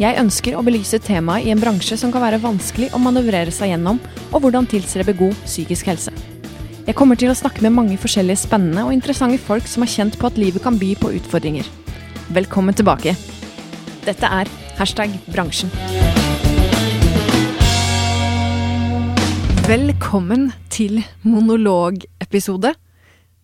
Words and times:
Jeg 0.00 0.16
ønsker 0.16 0.54
å 0.56 0.62
belyse 0.64 0.96
temaet 1.04 1.44
i 1.44 1.50
en 1.52 1.60
bransje 1.60 1.98
som 2.00 2.08
kan 2.08 2.22
være 2.24 2.38
vanskelig 2.40 2.86
å 2.96 2.98
manøvrere 3.04 3.52
seg 3.52 3.74
gjennom, 3.74 3.98
og 4.30 4.40
hvordan 4.40 4.64
tilstrebe 4.64 5.12
god 5.18 5.34
psykisk 5.42 5.90
helse. 5.90 6.14
Jeg 6.86 6.96
kommer 6.96 7.20
til 7.20 7.28
å 7.28 7.34
snakke 7.36 7.60
med 7.66 7.74
mange 7.76 7.98
forskjellige 8.00 8.40
spennende 8.46 8.86
og 8.86 8.94
interessante 8.94 9.36
folk 9.44 9.68
som 9.68 9.84
har 9.84 9.92
kjent 9.92 10.16
på 10.16 10.30
at 10.30 10.40
livet 10.40 10.64
kan 10.64 10.78
by 10.80 10.94
på 11.02 11.10
utfordringer. 11.18 11.68
Velkommen 12.32 12.78
tilbake. 12.80 13.12
Dette 14.06 14.32
er 14.40 14.48
hashtag 14.80 15.20
bransjen. 15.28 15.68
Velkommen 19.68 20.48
til 20.72 21.02
monologepisode. 21.28 22.72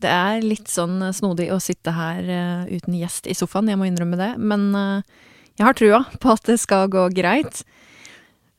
Det 0.00 0.16
er 0.16 0.40
litt 0.40 0.72
sånn 0.72 1.02
snodig 1.12 1.52
å 1.52 1.60
sitte 1.60 1.92
her 2.00 2.24
uh, 2.24 2.64
uten 2.72 2.96
gjest 2.96 3.28
i 3.28 3.36
sofaen, 3.36 3.68
jeg 3.68 3.76
må 3.76 3.92
innrømme 3.92 4.16
det. 4.24 4.32
Men 4.40 4.70
uh, 4.72 5.24
jeg 5.56 5.64
har 5.64 5.76
trua 5.76 6.02
på 6.20 6.32
at 6.34 6.48
det 6.48 6.58
skal 6.60 6.90
gå 6.92 7.08
greit. 7.16 7.62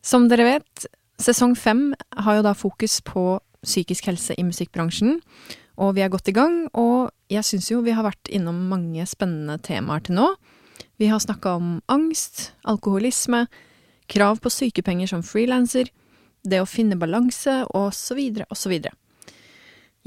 Som 0.01 0.27
dere 0.31 0.47
vet, 0.47 0.87
sesong 1.21 1.53
fem 1.57 1.91
har 2.17 2.39
jo 2.39 2.45
da 2.45 2.55
fokus 2.57 2.99
på 3.05 3.37
psykisk 3.65 4.09
helse 4.09 4.37
i 4.37 4.45
musikkbransjen. 4.47 5.19
Og 5.77 5.93
vi 5.97 6.01
er 6.01 6.09
godt 6.09 6.31
i 6.31 6.33
gang, 6.33 6.65
og 6.73 7.11
jeg 7.29 7.45
syns 7.45 7.69
jo 7.69 7.83
vi 7.85 7.93
har 7.93 8.07
vært 8.07 8.31
innom 8.33 8.65
mange 8.71 9.05
spennende 9.09 9.59
temaer 9.61 10.01
til 10.05 10.17
nå. 10.17 10.31
Vi 10.97 11.09
har 11.11 11.21
snakka 11.21 11.57
om 11.59 11.75
angst, 11.91 12.51
alkoholisme, 12.65 13.45
krav 14.09 14.41
på 14.41 14.49
sykepenger 14.49 15.11
som 15.11 15.25
frilanser, 15.25 15.91
det 16.47 16.63
å 16.63 16.69
finne 16.69 16.97
balanse, 16.97 17.59
og 17.77 17.91
så 17.93 18.17
videre 18.17 18.47
og 18.49 18.57
så 18.57 18.71
videre. 18.73 18.95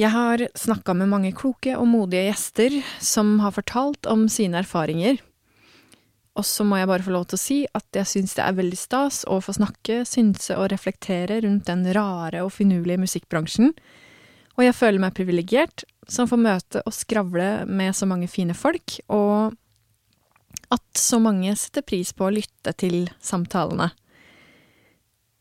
Jeg 0.00 0.11
har 0.14 0.42
snakka 0.56 0.94
med 0.96 1.11
mange 1.12 1.30
kloke 1.36 1.74
og 1.77 1.86
modige 1.86 2.30
gjester 2.30 2.78
som 3.05 3.36
har 3.44 3.52
fortalt 3.55 4.08
om 4.08 4.24
sine 4.33 4.62
erfaringer 4.62 5.20
og 6.41 6.46
så 6.48 6.64
må 6.64 6.78
jeg 6.80 6.88
bare 6.88 7.05
få 7.05 7.12
lov 7.12 7.27
til 7.28 7.36
å 7.36 7.42
si 7.42 7.58
at 7.77 7.96
jeg 7.98 8.08
syns 8.08 8.33
det 8.38 8.44
er 8.46 8.56
veldig 8.56 8.78
stas 8.80 9.22
å 9.28 9.38
få 9.44 9.52
snakke, 9.58 10.02
synse 10.08 10.56
og 10.56 10.70
reflektere 10.72 11.42
rundt 11.44 11.69
den 11.69 11.84
rare 11.92 12.41
og 12.46 12.55
finurlige 12.55 13.02
musikkbransjen. 13.02 13.74
Og 14.56 14.64
jeg 14.64 14.77
føler 14.77 15.02
meg 15.02 15.16
privilegert 15.16 15.84
som 16.11 16.28
får 16.30 16.41
møte 16.41 16.83
og 16.86 16.96
skravle 16.96 17.50
med 17.68 17.96
så 17.96 18.08
mange 18.08 18.28
fine 18.30 18.56
folk, 18.56 18.96
og 19.12 19.52
at 20.72 20.98
så 20.98 21.20
mange 21.22 21.52
setter 21.58 21.84
pris 21.86 22.14
på 22.16 22.27
å 22.27 22.33
lytte 22.34 22.72
til 22.80 23.05
samtalene. 23.20 23.91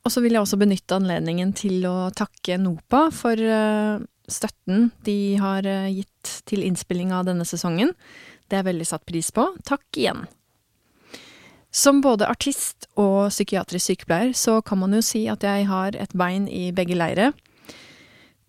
Og 0.03 0.13
så 0.13 0.23
vil 0.23 0.35
jeg 0.35 0.43
også 0.43 0.59
benytte 0.59 0.97
anledningen 0.97 1.53
til 1.57 1.83
å 1.87 2.09
takke 2.15 2.57
NOPA 2.59 3.01
for 3.13 3.39
eh, 3.39 4.01
støtten 4.31 4.89
de 5.05 5.19
har 5.41 5.67
eh, 5.67 5.91
gitt 5.99 6.35
til 6.49 6.63
innspilling 6.65 7.13
av 7.15 7.27
denne 7.29 7.47
sesongen. 7.47 7.93
Det 8.49 8.59
er 8.59 8.67
veldig 8.67 8.87
satt 8.89 9.05
pris 9.07 9.29
på. 9.35 9.45
Takk 9.67 9.85
igjen. 9.99 10.25
Som 11.69 12.01
både 12.01 12.25
artist 12.25 12.87
og 12.97 13.29
psykiatrisk 13.29 13.91
sykepleier 13.91 14.33
så 14.33 14.57
kan 14.65 14.81
man 14.81 14.95
jo 14.97 15.03
si 15.05 15.27
at 15.29 15.43
jeg 15.45 15.67
har 15.69 15.93
et 15.93 16.15
bein 16.17 16.47
i 16.49 16.71
begge 16.73 16.97
leire. 16.97 17.31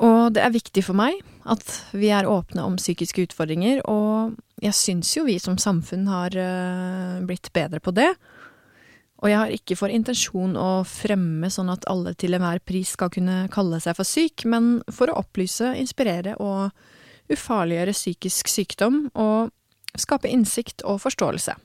Og 0.00 0.32
det 0.32 0.40
er 0.40 0.54
viktig 0.54 0.82
for 0.86 0.96
meg 0.96 1.18
at 1.50 1.64
vi 1.92 2.08
er 2.14 2.28
åpne 2.28 2.64
om 2.64 2.78
psykiske 2.80 3.26
utfordringer, 3.28 3.82
og 3.88 4.36
jeg 4.64 4.76
syns 4.76 5.12
jo 5.16 5.26
vi 5.26 5.36
som 5.40 5.58
samfunn 5.60 6.06
har 6.08 6.36
uh, 6.36 7.20
blitt 7.28 7.50
bedre 7.56 7.80
på 7.84 7.92
det. 7.96 8.08
Og 9.20 9.28
jeg 9.28 9.36
har 9.36 9.52
ikke 9.52 9.76
for 9.76 9.92
intensjon 9.92 10.56
å 10.56 10.80
fremme 10.88 11.50
sånn 11.52 11.68
at 11.72 11.84
alle 11.92 12.14
til 12.16 12.36
enhver 12.36 12.62
pris 12.64 12.94
skal 12.96 13.12
kunne 13.12 13.44
kalle 13.52 13.80
seg 13.84 13.98
for 13.98 14.08
syk, 14.08 14.46
men 14.48 14.78
for 14.88 15.12
å 15.12 15.18
opplyse, 15.20 15.74
inspirere 15.76 16.38
og 16.40 16.70
ufarliggjøre 17.30 17.96
psykisk 17.96 18.48
sykdom, 18.48 19.02
og 19.12 19.52
skape 20.00 20.30
innsikt 20.32 20.86
og 20.88 21.02
forståelse. 21.04 21.58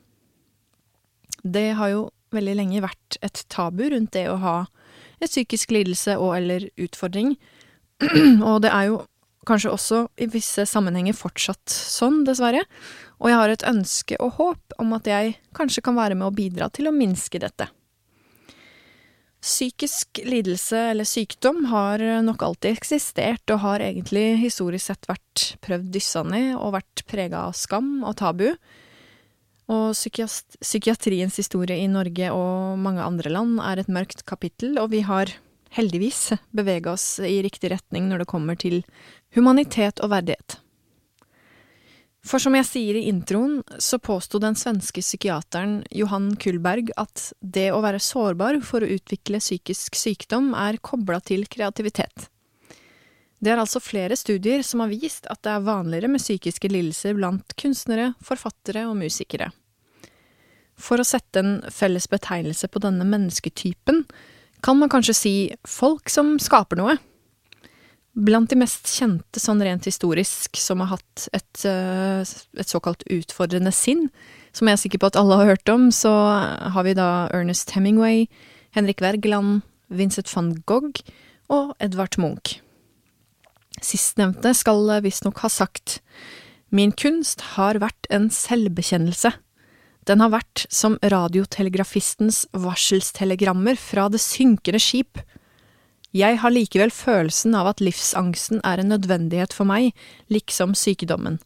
Det 1.46 1.70
har 1.78 1.92
jo 1.94 2.06
veldig 2.36 2.56
lenge 2.58 2.84
vært 2.84 3.20
et 3.26 3.44
tabu 3.54 3.86
rundt 3.92 4.16
det 4.16 4.26
å 4.32 4.40
ha 4.42 4.56
en 5.22 5.30
psykisk 5.30 5.72
lidelse 5.72 6.18
og 6.20 6.34
eller 6.40 6.68
utfordring, 6.82 7.36
og 8.50 8.64
det 8.66 8.72
er 8.74 8.90
jo 8.90 9.04
kanskje 9.46 9.72
også 9.72 10.02
i 10.18 10.28
visse 10.34 10.66
sammenhenger 10.68 11.16
fortsatt 11.16 11.70
sånn, 11.70 12.24
dessverre, 12.28 12.64
og 13.22 13.30
jeg 13.30 13.40
har 13.40 13.54
et 13.54 13.66
ønske 13.70 14.18
og 14.20 14.40
håp 14.40 14.78
om 14.82 14.94
at 14.98 15.08
jeg 15.08 15.36
kanskje 15.56 15.86
kan 15.86 15.98
være 15.98 16.18
med 16.18 16.28
å 16.28 16.36
bidra 16.36 16.70
til 16.74 16.90
å 16.90 16.96
minske 16.96 17.40
dette. 17.42 17.70
Psykisk 19.46 20.24
lidelse 20.26 20.80
eller 20.90 21.06
sykdom 21.06 21.68
har 21.70 22.02
nok 22.26 22.42
alltid 22.48 22.80
eksistert 22.80 23.54
og 23.54 23.62
har 23.62 23.84
egentlig 23.86 24.40
historisk 24.42 24.90
sett 24.90 25.06
vært 25.06 25.52
prøvd 25.62 25.92
dyssa 25.94 26.24
ned 26.26 26.56
og 26.56 26.74
vært 26.80 27.06
prega 27.06 27.46
av 27.46 27.54
skam 27.54 28.00
og 28.02 28.18
tabu, 28.24 28.48
og 29.72 29.96
psykiatriens 29.96 31.40
historie 31.42 31.78
i 31.82 31.90
Norge 31.90 32.30
og 32.34 32.78
mange 32.82 33.02
andre 33.02 33.32
land 33.34 33.58
er 33.64 33.82
et 33.82 33.90
mørkt 33.90 34.26
kapittel, 34.30 34.78
og 34.82 34.92
vi 34.94 35.02
har 35.08 35.32
heldigvis 35.76 36.36
bevega 36.56 36.94
oss 36.94 37.18
i 37.20 37.40
riktig 37.44 37.74
retning 37.74 38.08
når 38.10 38.24
det 38.24 38.32
kommer 38.32 38.60
til 38.60 38.84
humanitet 39.36 40.00
og 40.04 40.14
verdighet. 40.14 40.60
For 42.26 42.42
som 42.42 42.56
jeg 42.58 42.66
sier 42.66 42.98
i 42.98 43.06
introen, 43.12 43.60
så 43.78 44.00
påsto 44.02 44.40
den 44.42 44.58
svenske 44.58 45.04
psykiateren 45.04 45.84
Johan 45.94 46.32
Kullberg 46.42 46.90
at 46.98 47.28
det 47.42 47.68
å 47.74 47.84
være 47.86 48.02
sårbar 48.02 48.58
for 48.66 48.82
å 48.82 48.90
utvikle 48.96 49.42
psykisk 49.44 49.98
sykdom 50.00 50.56
er 50.58 50.82
kobla 50.82 51.20
til 51.22 51.46
kreativitet. 51.46 52.32
Det 53.46 53.52
er 53.54 53.60
altså 53.62 53.78
flere 53.78 54.16
studier 54.18 54.64
som 54.66 54.82
har 54.82 54.90
vist 54.90 55.28
at 55.30 55.44
det 55.46 55.52
er 55.54 55.66
vanligere 55.68 56.10
med 56.10 56.24
psykiske 56.24 56.70
lidelser 56.72 57.14
blant 57.14 57.54
kunstnere, 57.62 58.16
forfattere 58.26 58.88
og 58.90 58.98
musikere. 58.98 59.52
For 60.82 60.98
å 60.98 61.06
sette 61.06 61.44
en 61.44 61.60
felles 61.70 62.10
betegnelse 62.10 62.66
på 62.74 62.82
denne 62.82 63.06
mennesketypen, 63.06 64.02
kan 64.66 64.80
man 64.80 64.90
kanskje 64.90 65.16
si 65.20 65.36
folk 65.62 66.10
som 66.10 66.40
skaper 66.42 66.82
noe. 66.82 66.98
Blant 68.18 68.50
de 68.50 68.58
mest 68.58 68.90
kjente 68.90 69.44
sånn 69.44 69.62
rent 69.62 69.86
historisk 69.86 70.58
som 70.58 70.82
har 70.82 70.96
hatt 70.96 71.28
et, 71.36 71.66
eh, 71.70 72.26
et 72.58 72.74
såkalt 72.74 73.06
utfordrende 73.14 73.72
sinn, 73.72 74.10
som 74.58 74.66
jeg 74.66 74.74
er 74.74 74.84
sikker 74.88 75.04
på 75.04 75.14
at 75.14 75.22
alle 75.22 75.38
har 75.38 75.54
hørt 75.54 75.70
om, 75.70 75.92
så 75.92 76.10
har 76.74 76.84
vi 76.84 76.98
da 76.98 77.30
Ernest 77.30 77.78
Hemingway, 77.78 78.28
Henrik 78.74 79.06
Wergeland, 79.06 79.62
Vincent 79.92 80.34
van 80.34 80.56
Gogh 80.66 81.04
og 81.48 81.76
Edvard 81.80 82.18
Munch. 82.18 82.65
Sistnevnte 83.84 84.54
skal 84.56 84.88
visstnok 85.04 85.42
ha 85.44 85.50
sagt 85.52 86.00
Min 86.70 86.92
kunst 86.92 87.42
har 87.56 87.80
vært 87.84 88.08
en 88.14 88.30
selvbekjennelse. 88.34 89.32
Den 90.06 90.22
har 90.22 90.34
vært 90.34 90.66
som 90.70 90.98
radiotelegrafistens 91.02 92.46
varselstelegrammer 92.54 93.80
fra 93.80 94.08
det 94.12 94.22
synkende 94.22 94.82
skip. 94.82 95.22
Jeg 96.16 96.40
har 96.42 96.54
likevel 96.54 96.94
følelsen 96.94 97.56
av 97.58 97.74
at 97.74 97.82
livsangsten 97.84 98.62
er 98.64 98.80
en 98.80 98.94
nødvendighet 98.94 99.56
for 99.56 99.68
meg, 99.68 99.92
liksom 100.32 100.76
sykdommen. 100.78 101.40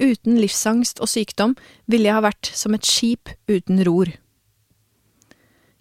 Uten 0.00 0.40
livsangst 0.40 1.00
og 1.00 1.10
sykdom 1.12 1.54
ville 1.86 2.08
jeg 2.08 2.16
ha 2.16 2.24
vært 2.24 2.50
som 2.56 2.74
et 2.74 2.88
skip 2.88 3.32
uten 3.48 3.82
ror. 3.86 4.10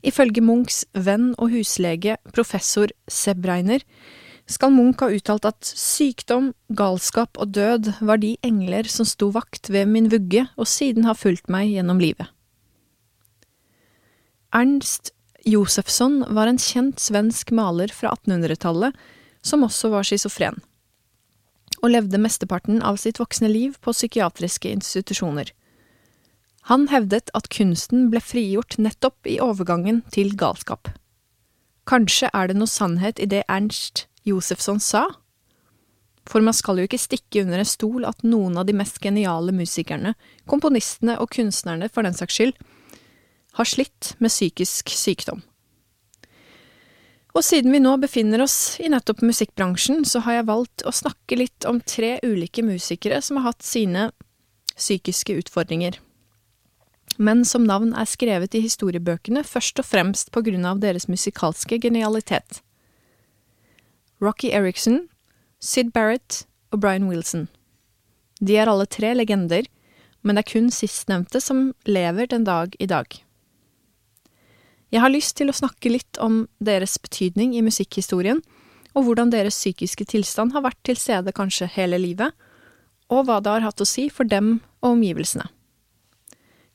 Ifølge 0.06 0.44
Munchs 0.44 0.86
venn 0.96 1.34
og 1.38 1.52
huslege 1.52 2.16
professor 2.31 2.92
Sebreiner 3.12 3.84
skal 4.50 4.74
Munch 4.74 5.04
ha 5.04 5.12
uttalt 5.13 5.46
at 5.46 5.68
sykdom, 5.68 6.51
galskap 6.74 7.38
og 7.38 7.54
død 7.54 7.92
var 8.01 8.22
de 8.22 8.34
engler 8.46 8.90
som 8.90 9.06
sto 9.06 9.30
vakt 9.36 9.69
ved 9.69 9.90
min 9.92 10.10
vugge 10.10 10.48
og 10.57 10.68
siden 10.69 11.06
har 11.06 11.18
fulgt 11.19 11.51
meg 11.54 11.69
gjennom 11.69 12.01
livet. 12.01 12.28
Ernst 14.50 15.13
Josefsson 15.46 16.24
var 16.34 16.50
en 16.50 16.57
kjent 16.57 17.00
svensk 17.00 17.54
maler 17.54 17.94
fra 17.94 18.16
1800-tallet 18.18 18.98
som 19.46 19.63
også 19.63 19.94
var 19.94 20.07
schizofren, 20.07 20.57
og 21.80 21.94
levde 21.94 22.19
mesteparten 22.19 22.81
av 22.84 22.98
sitt 23.00 23.22
voksne 23.22 23.48
liv 23.52 23.78
på 23.86 23.94
psykiatriske 23.94 24.72
institusjoner. 24.74 25.54
Han 26.68 26.90
hevdet 26.92 27.30
at 27.38 27.48
kunsten 27.54 28.10
ble 28.12 28.19
frigjort 28.22 28.75
nettopp 28.81 29.30
i 29.30 29.40
overgangen 29.42 30.02
til 30.12 30.34
galskap. 30.38 30.90
Kanskje 31.90 32.30
er 32.34 32.50
det 32.50 32.57
noe 32.60 32.69
sannhet 32.69 33.22
i 33.22 33.30
det 33.30 33.45
Ernst 33.48 34.08
Josefsson 34.30 34.80
sa. 34.84 35.06
For 36.30 36.46
man 36.46 36.54
skal 36.54 36.80
jo 36.80 36.86
ikke 36.88 37.02
stikke 37.02 37.44
under 37.44 37.62
en 37.62 37.68
stol 37.68 38.06
at 38.06 38.24
noen 38.28 38.58
av 38.60 38.68
de 38.70 38.76
mest 38.78 39.00
geniale 39.02 39.54
musikerne, 39.56 40.14
komponistene 40.50 41.18
og 41.22 41.31
kunstnerne 41.34 41.90
for 41.90 42.06
den 42.06 42.18
saks 42.18 42.38
skyld, 42.38 42.58
har 43.58 43.68
slitt 43.68 44.14
med 44.22 44.31
psykisk 44.31 44.92
sykdom. 44.94 45.42
Og 47.38 47.46
siden 47.46 47.74
vi 47.74 47.81
nå 47.81 47.94
befinner 48.02 48.42
oss 48.44 48.80
i 48.81 48.90
nettopp 48.90 49.22
musikkbransjen, 49.26 50.04
så 50.06 50.22
har 50.26 50.40
jeg 50.40 50.50
valgt 50.50 50.84
å 50.86 50.94
snakke 50.94 51.38
litt 51.38 51.66
om 51.70 51.81
tre 51.81 52.18
ulike 52.26 52.66
musikere 52.66 53.22
som 53.26 53.40
har 53.40 53.52
hatt 53.52 53.66
sine 53.66 54.10
psykiske 54.80 55.36
utfordringer, 55.44 56.00
men 57.18 57.44
som 57.46 57.66
navn 57.68 57.92
er 57.98 58.08
skrevet 58.10 58.56
i 58.56 58.64
historiebøkene 58.64 59.44
først 59.44 59.81
og 59.81 59.88
fremst 59.88 60.31
på 60.36 60.44
grunn 60.46 60.66
av 60.66 60.81
deres 60.84 61.10
musikalske 61.12 61.80
genialitet. 61.84 62.62
Rocky 64.19 64.51
Eriksson, 64.51 65.06
Sid 65.63 65.94
Barrett 65.95 66.44
og 66.74 66.81
Brian 66.83 67.07
Wilson. 67.07 67.48
De 68.44 68.57
er 68.60 68.68
alle 68.68 68.88
tre 68.88 69.13
legender, 69.16 69.68
men 70.24 70.36
det 70.36 70.44
er 70.44 70.51
kun 70.51 70.69
sistnevnte 70.75 71.39
som 71.44 71.71
lever 71.88 72.27
den 72.27 72.44
dag 72.48 72.75
i 72.80 72.88
dag. 72.88 73.07
Jeg 74.89 75.04
har 75.04 75.13
lyst 75.13 75.38
til 75.38 75.51
å 75.51 75.56
snakke 75.56 75.92
litt 75.92 76.19
om 76.19 76.48
deres 76.60 76.98
betydning 77.00 77.54
i 77.56 77.63
musikkhistorien, 77.63 78.42
og 78.98 79.06
hvordan 79.06 79.31
deres 79.31 79.56
psykiske 79.56 80.07
tilstand 80.12 80.56
har 80.56 80.66
vært 80.66 80.80
til 80.83 80.98
stede 81.00 81.36
kanskje 81.36 81.69
hele 81.77 82.00
livet, 82.01 82.33
og 83.10 83.27
hva 83.27 83.39
det 83.39 83.54
har 83.54 83.68
hatt 83.69 83.81
å 83.81 83.88
si 83.88 84.10
for 84.12 84.27
dem 84.27 84.57
og 84.81 84.95
omgivelsene. 84.98 85.48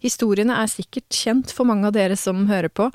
Historiene 0.04 0.56
er 0.60 0.70
sikkert 0.70 1.12
kjent 1.12 1.52
for 1.52 1.68
mange 1.68 1.88
av 1.88 1.96
dere 1.96 2.16
som 2.16 2.46
hører 2.48 2.72
på, 2.72 2.90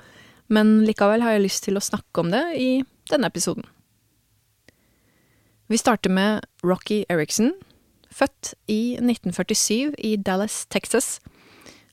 men 0.49 0.79
likevel 0.87 1.21
har 1.25 1.35
jeg 1.35 1.45
lyst 1.45 1.67
til 1.67 1.77
å 1.77 1.83
snakke 1.83 2.23
om 2.23 2.31
det 2.33 2.45
i 2.57 2.71
denne 3.11 3.29
episoden. 3.29 3.67
Vi 5.69 5.77
starter 5.77 6.09
med 6.09 6.45
Rocky 6.65 7.03
Eriksen, 7.13 7.51
født 8.09 8.55
i 8.65 8.95
1947 8.97 9.93
i 10.01 10.15
Dallas, 10.17 10.65
Texas. 10.65 11.19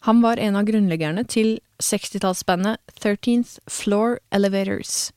Han 0.09 0.23
var 0.25 0.41
en 0.41 0.57
av 0.57 0.65
grunnleggerne 0.65 1.27
til 1.29 1.59
60-tallsbandet 1.85 2.81
13th 2.97 3.59
Floor 3.69 4.17
Elevators, 4.33 5.11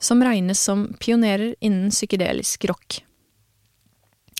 som 0.00 0.24
regnes 0.24 0.64
som 0.64 0.94
pionerer 0.96 1.52
innen 1.60 1.92
psykedelisk 1.92 2.64
rock. 2.72 3.02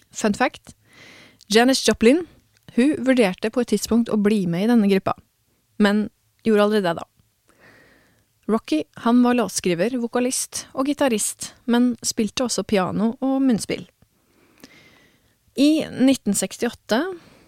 Fun 0.09 0.33
fact 0.33 0.73
Janis 1.53 1.85
Joplin 1.85 2.25
hun 2.79 2.97
vurderte 3.05 3.53
på 3.53 3.61
et 3.61 3.75
tidspunkt 3.75 4.09
å 4.09 4.17
bli 4.17 4.47
med 4.49 4.65
i 4.65 4.71
denne 4.73 4.89
gruppa, 4.89 5.19
men 5.77 6.07
gjorde 6.49 6.65
aldri 6.65 6.81
det, 6.81 6.97
da. 6.97 7.05
Rocky 8.51 8.83
han 9.05 9.23
var 9.25 9.39
låtskriver, 9.39 9.97
vokalist 10.03 10.67
og 10.75 10.89
gitarist, 10.91 11.55
men 11.65 11.95
spilte 12.05 12.45
også 12.45 12.65
piano 12.69 13.15
og 13.25 13.39
munnspill. 13.45 13.87
I 15.57 15.87
1968 15.87 17.01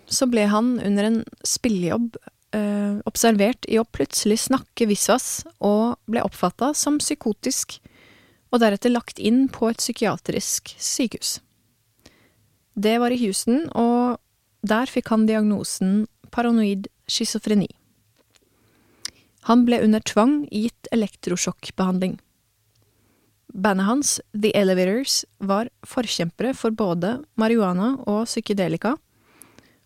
så 0.07 0.29
ble 0.31 0.47
han 0.49 0.77
under 0.79 1.09
en 1.09 1.19
spillejobb 1.45 2.17
eh, 2.55 2.99
observert 3.09 3.67
i 3.69 3.81
å 3.81 3.87
plutselig 3.89 4.39
snakke 4.47 4.87
visvas 4.89 5.45
og 5.59 5.99
ble 6.09 6.23
oppfatta 6.25 6.73
som 6.79 7.01
psykotisk, 7.03 7.81
og 8.55 8.63
deretter 8.63 8.95
lagt 8.95 9.19
inn 9.19 9.49
på 9.53 9.69
et 9.69 9.83
psykiatrisk 9.83 10.71
sykehus. 10.79 11.41
Det 12.77 12.95
var 13.03 13.13
i 13.13 13.19
Houston, 13.25 13.67
og 13.75 14.21
der 14.67 14.89
fikk 14.89 15.11
han 15.13 15.27
diagnosen 15.29 16.07
paranoid 16.33 16.89
schizofreni. 17.11 17.69
Han 19.47 19.65
ble 19.67 19.79
under 19.85 20.03
tvang 20.03 20.41
gitt 20.51 20.89
elektrosjokkbehandling. 20.93 22.17
Bandet 23.55 23.87
hans, 23.87 24.21
The 24.35 24.51
Elevators, 24.59 25.25
var 25.39 25.71
forkjempere 25.87 26.51
for 26.55 26.75
både 26.75 27.21
marihuana 27.39 27.93
og 28.11 28.27
psykedelika, 28.27 28.97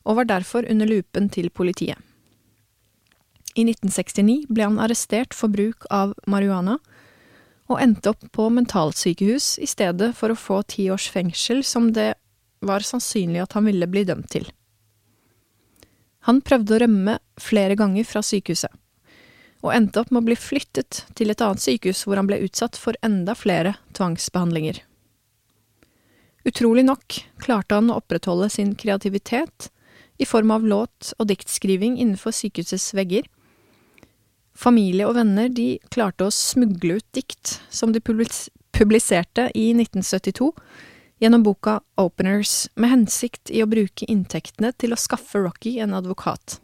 og 0.08 0.16
var 0.16 0.30
derfor 0.30 0.64
under 0.64 0.88
lupen 0.88 1.28
til 1.28 1.50
politiet. 1.52 2.00
I 3.54 3.66
1969 3.66 4.48
ble 4.48 4.64
han 4.64 4.80
arrestert 4.80 5.36
for 5.36 5.52
bruk 5.52 5.84
av 5.92 6.16
marihuana, 6.30 6.78
og 7.70 7.78
endte 7.84 8.14
opp 8.14 8.24
på 8.34 8.48
mentalsykehus 8.50 9.58
i 9.62 9.68
stedet 9.68 10.14
for 10.18 10.32
å 10.32 10.38
få 10.38 10.62
ti 10.66 10.88
års 10.90 11.10
fengsel, 11.12 11.60
som 11.62 11.92
det 11.94 12.14
var 12.64 12.84
sannsynlig 12.86 13.44
at 13.44 13.54
han 13.58 13.68
ville 13.68 13.86
bli 13.90 14.06
dømt 14.08 14.32
til. 14.32 14.48
Han 16.26 16.40
prøvde 16.44 16.76
å 16.76 16.80
rømme 16.82 17.20
flere 17.40 17.76
ganger 17.78 18.08
fra 18.08 18.24
sykehuset, 18.24 18.72
og 19.60 19.74
endte 19.74 20.00
opp 20.00 20.12
med 20.12 20.22
å 20.22 20.28
bli 20.30 20.36
flyttet 20.38 21.04
til 21.18 21.32
et 21.32 21.42
annet 21.44 21.62
sykehus 21.62 22.06
hvor 22.06 22.20
han 22.20 22.28
ble 22.28 22.40
utsatt 22.46 22.78
for 22.80 22.96
enda 23.06 23.34
flere 23.36 23.76
tvangsbehandlinger. 23.96 24.80
Utrolig 26.48 26.86
nok 26.88 27.18
klarte 27.44 27.76
han 27.76 27.90
å 27.92 27.98
opprettholde 28.00 28.48
sin 28.52 28.72
kreativitet 28.78 29.68
i 30.20 30.28
form 30.28 30.50
av 30.50 30.64
låt- 30.64 31.12
og 31.18 31.28
diktskriving 31.28 31.98
innenfor 31.98 32.32
sykehusets 32.32 32.94
vegger. 32.96 33.28
Familie 34.56 35.08
og 35.08 35.16
venner 35.16 35.52
de 35.52 35.78
klarte 35.92 36.26
å 36.26 36.32
smugle 36.34 36.98
ut 37.00 37.06
dikt 37.16 37.58
som 37.72 37.92
de 37.92 38.00
publiserte 38.00 39.50
i 39.56 39.70
1972 39.76 40.50
gjennom 41.20 41.44
boka 41.44 41.78
Openers 42.00 42.68
med 42.80 42.92
hensikt 42.94 43.52
i 43.52 43.60
å 43.64 43.68
bruke 43.68 44.08
inntektene 44.08 44.72
til 44.80 44.96
å 44.96 45.00
skaffe 45.00 45.40
Rocky 45.44 45.76
en 45.80 45.96
advokat. 45.96 46.58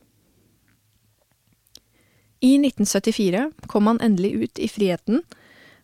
I 2.40 2.54
1974 2.58 3.50
kom 3.66 3.86
han 3.86 4.00
endelig 4.00 4.32
ut 4.32 4.58
i 4.58 4.68
friheten 4.68 5.22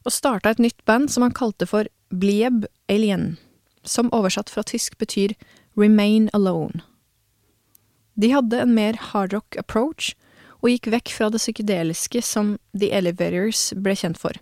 og 0.05 0.13
starta 0.13 0.53
et 0.53 0.61
nytt 0.63 0.85
band 0.85 1.11
som 1.11 1.25
han 1.25 1.35
kalte 1.37 1.67
for 1.69 1.89
Blieb 2.11 2.67
Alien, 2.93 3.37
som 3.83 4.11
oversatt 4.13 4.51
fra 4.51 4.65
tysk 4.67 4.99
betyr 4.99 5.35
Remain 5.79 6.29
Alone. 6.33 6.83
De 8.15 8.33
hadde 8.35 8.61
en 8.61 8.75
mer 8.75 8.99
hardrock 9.13 9.57
approach, 9.57 10.13
og 10.63 10.71
gikk 10.71 10.91
vekk 10.93 11.11
fra 11.17 11.31
det 11.33 11.41
psykedeliske 11.43 12.23
som 12.23 12.57
The 12.77 12.93
Elevators 12.95 13.73
ble 13.75 13.97
kjent 13.99 14.21
for. 14.21 14.37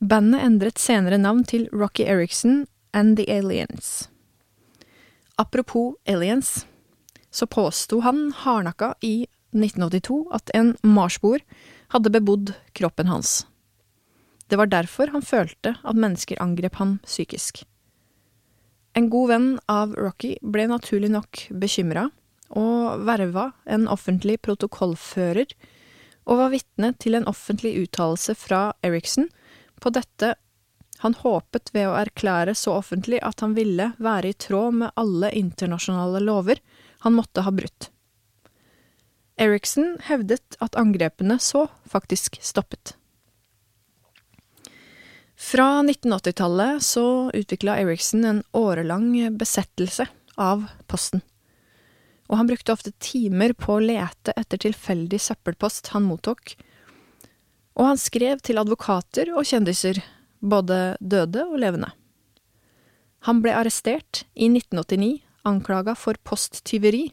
Bandet 0.00 0.44
endret 0.44 0.80
senere 0.80 1.18
navn 1.20 1.42
til 1.48 1.66
Rocky 1.72 2.06
Eriksen 2.06 2.64
and 2.94 3.18
The 3.18 3.26
Aliens. 3.28 4.08
Apropos 5.36 5.96
aliens, 6.06 6.66
så 7.30 7.46
påsto 7.46 8.00
han 8.00 8.32
hardnakka 8.36 8.94
i 9.00 9.26
1982 9.54 10.20
at 10.36 10.52
en 10.54 10.74
marsboer 10.82 11.44
hadde 11.94 12.12
bebodd 12.12 12.54
kroppen 12.76 13.10
hans. 13.10 13.44
Det 14.48 14.58
var 14.60 14.68
derfor 14.70 15.12
han 15.14 15.24
følte 15.24 15.76
at 15.80 15.98
mennesker 15.98 16.40
angrep 16.42 16.76
ham 16.80 16.98
psykisk. 17.06 17.62
En 18.94 19.08
god 19.10 19.30
venn 19.32 19.48
av 19.70 19.94
Rocky 19.98 20.36
ble 20.42 20.68
naturlig 20.70 21.10
nok 21.10 21.46
bekymra, 21.50 22.08
og 22.54 23.06
verva 23.08 23.48
en 23.64 23.88
offentlig 23.90 24.36
protokollfører, 24.44 25.48
og 26.24 26.38
var 26.38 26.52
vitne 26.52 26.92
til 27.02 27.18
en 27.18 27.26
offentlig 27.28 27.74
uttalelse 27.82 28.36
fra 28.38 28.68
Eriksen 28.86 29.26
på 29.82 29.90
dette 29.92 30.34
han 31.02 31.16
håpet 31.18 31.72
ved 31.74 31.88
å 31.90 31.96
erklære 31.98 32.54
så 32.56 32.78
offentlig 32.78 33.18
at 33.26 33.42
han 33.44 33.56
ville 33.58 33.90
være 34.00 34.30
i 34.30 34.36
tråd 34.46 34.78
med 34.80 34.94
alle 35.00 35.32
internasjonale 35.36 36.22
lover 36.24 36.62
han 37.04 37.16
måtte 37.18 37.44
ha 37.44 37.52
brutt. 37.52 37.90
Eriksen 39.40 39.96
hevdet 40.06 40.56
at 40.62 40.76
angrepene 40.78 41.40
så 41.42 41.66
faktisk 41.90 42.38
stoppet. 42.42 42.94
Fra 45.34 45.82
1980-tallet 45.82 46.82
så 46.82 47.30
utvikla 47.34 47.80
Eriksen 47.82 48.24
en 48.24 48.42
årelang 48.52 49.10
besettelse 49.38 50.06
av 50.40 50.62
posten, 50.86 51.24
og 52.30 52.38
han 52.38 52.48
brukte 52.48 52.72
ofte 52.72 52.94
timer 53.02 53.52
på 53.58 53.74
å 53.74 53.82
lete 53.82 54.32
etter 54.38 54.62
tilfeldig 54.62 55.20
søppelpost 55.20 55.90
han 55.96 56.06
mottok, 56.06 56.54
og 57.74 57.90
han 57.90 57.98
skrev 57.98 58.38
til 58.46 58.62
advokater 58.62 59.34
og 59.34 59.46
kjendiser, 59.50 59.98
både 60.38 60.94
døde 61.00 61.42
og 61.48 61.58
levende. 61.58 61.90
Han 63.26 63.40
ble 63.42 63.54
arrestert 63.56 64.22
i 64.36 64.46
1989, 64.52 65.24
anklaga 65.48 65.96
for 65.98 66.16
posttyveri, 66.22 67.08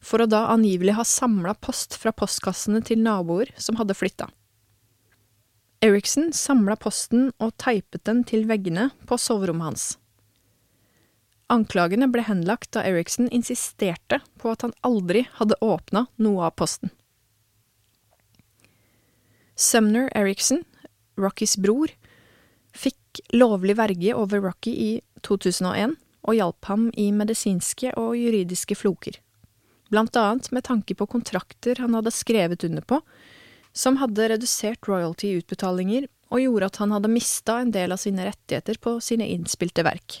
for 0.00 0.22
å 0.22 0.28
da 0.30 0.46
angivelig 0.52 0.96
ha 0.98 1.04
samla 1.06 1.54
post 1.58 1.96
fra 1.98 2.12
postkassene 2.14 2.80
til 2.84 3.02
naboer 3.02 3.50
som 3.60 3.78
hadde 3.80 3.96
flytta. 3.98 4.28
Eriksen 5.84 6.32
samla 6.34 6.74
posten 6.76 7.28
og 7.38 7.54
teipet 7.62 8.02
den 8.08 8.24
til 8.26 8.48
veggene 8.50 8.88
på 9.06 9.18
soverommet 9.20 9.70
hans. 9.70 9.86
Anklagene 11.48 12.10
ble 12.12 12.24
henlagt 12.26 12.72
da 12.76 12.82
Eriksen 12.84 13.30
insisterte 13.32 14.20
på 14.42 14.50
at 14.52 14.66
han 14.66 14.74
aldri 14.84 15.24
hadde 15.38 15.56
åpna 15.64 16.08
noe 16.20 16.48
av 16.50 16.56
posten. 16.60 16.90
Sumner 19.58 20.10
Eriksen, 20.18 20.60
Rockys 21.18 21.56
bror, 21.58 21.90
fikk 22.76 23.22
lovlig 23.34 23.78
verge 23.78 24.12
over 24.14 24.42
Rocky 24.44 24.74
i 24.74 24.90
2001 25.26 25.96
og 26.28 26.36
hjalp 26.36 26.68
ham 26.68 26.90
i 26.98 27.08
medisinske 27.14 27.94
og 27.98 28.12
juridiske 28.18 28.76
floker, 28.78 29.16
blant 29.88 30.16
annet 30.16 30.50
med 30.52 30.64
tanke 30.68 30.94
på 30.94 31.06
kontrakter 31.06 31.80
han 31.80 31.96
hadde 31.96 32.14
skrevet 32.14 32.64
under 32.64 32.84
på 32.84 33.00
som 33.72 33.98
hadde 34.00 34.28
redusert 34.32 34.88
royalty-utbetalinger 34.88 36.08
og 36.32 36.42
gjorde 36.42 36.68
at 36.68 36.80
han 36.82 36.92
hadde 36.92 37.12
mista 37.12 37.60
en 37.62 37.70
del 37.72 37.94
av 37.94 38.00
sine 38.02 38.26
rettigheter 38.26 38.80
på 38.82 38.98
sine 39.04 39.28
innspilte 39.28 39.84
verk. 39.86 40.20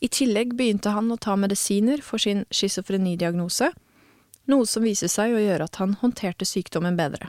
I 0.00 0.08
tillegg 0.08 0.54
begynte 0.56 0.92
han 0.94 1.10
å 1.12 1.18
ta 1.20 1.36
medisiner 1.36 2.00
for 2.04 2.22
sin 2.22 2.44
schizofrenidiagnose, 2.54 3.70
noe 4.50 4.66
som 4.66 4.86
viser 4.86 5.10
seg 5.12 5.34
å 5.34 5.42
gjøre 5.42 5.66
at 5.66 5.80
han 5.82 5.96
håndterte 6.00 6.48
sykdommen 6.48 6.96
bedre. 6.98 7.28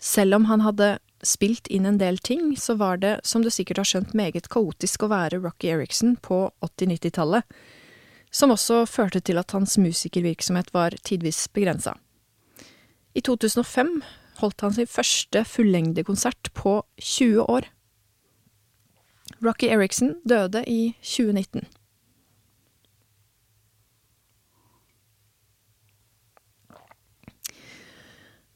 Selv 0.00 0.38
om 0.38 0.46
han 0.50 0.62
hadde 0.64 0.96
spilt 1.24 1.68
inn 1.72 1.86
en 1.88 1.98
del 2.00 2.18
ting, 2.18 2.54
så 2.56 2.76
var 2.76 3.00
det, 3.02 3.18
som 3.24 3.42
du 3.42 3.50
sikkert 3.50 3.80
har 3.82 3.88
skjønt, 3.88 4.14
meget 4.16 4.48
kaotisk 4.52 5.06
å 5.06 5.10
være 5.12 5.40
Rocky 5.42 5.72
Eriksen 5.72 6.16
på 6.22 6.46
80-90-tallet, 6.64 7.44
som 8.36 8.52
også 8.52 8.84
førte 8.84 9.22
til 9.24 9.40
at 9.40 9.54
hans 9.56 9.78
musikervirksomhet 9.80 10.72
var 10.74 10.96
tidvis 11.08 11.46
begrensa. 11.48 11.94
I 13.16 13.22
2005 13.24 14.02
holdt 14.42 14.60
han 14.60 14.74
sin 14.76 14.86
første 14.86 15.44
fullengdekonsert 15.48 16.52
på 16.54 16.82
20 17.00 17.48
år. 17.48 17.70
Rocky 19.44 19.64
Eriksen 19.72 20.14
døde 20.28 20.64
i 20.66 20.92
2019. 21.00 21.64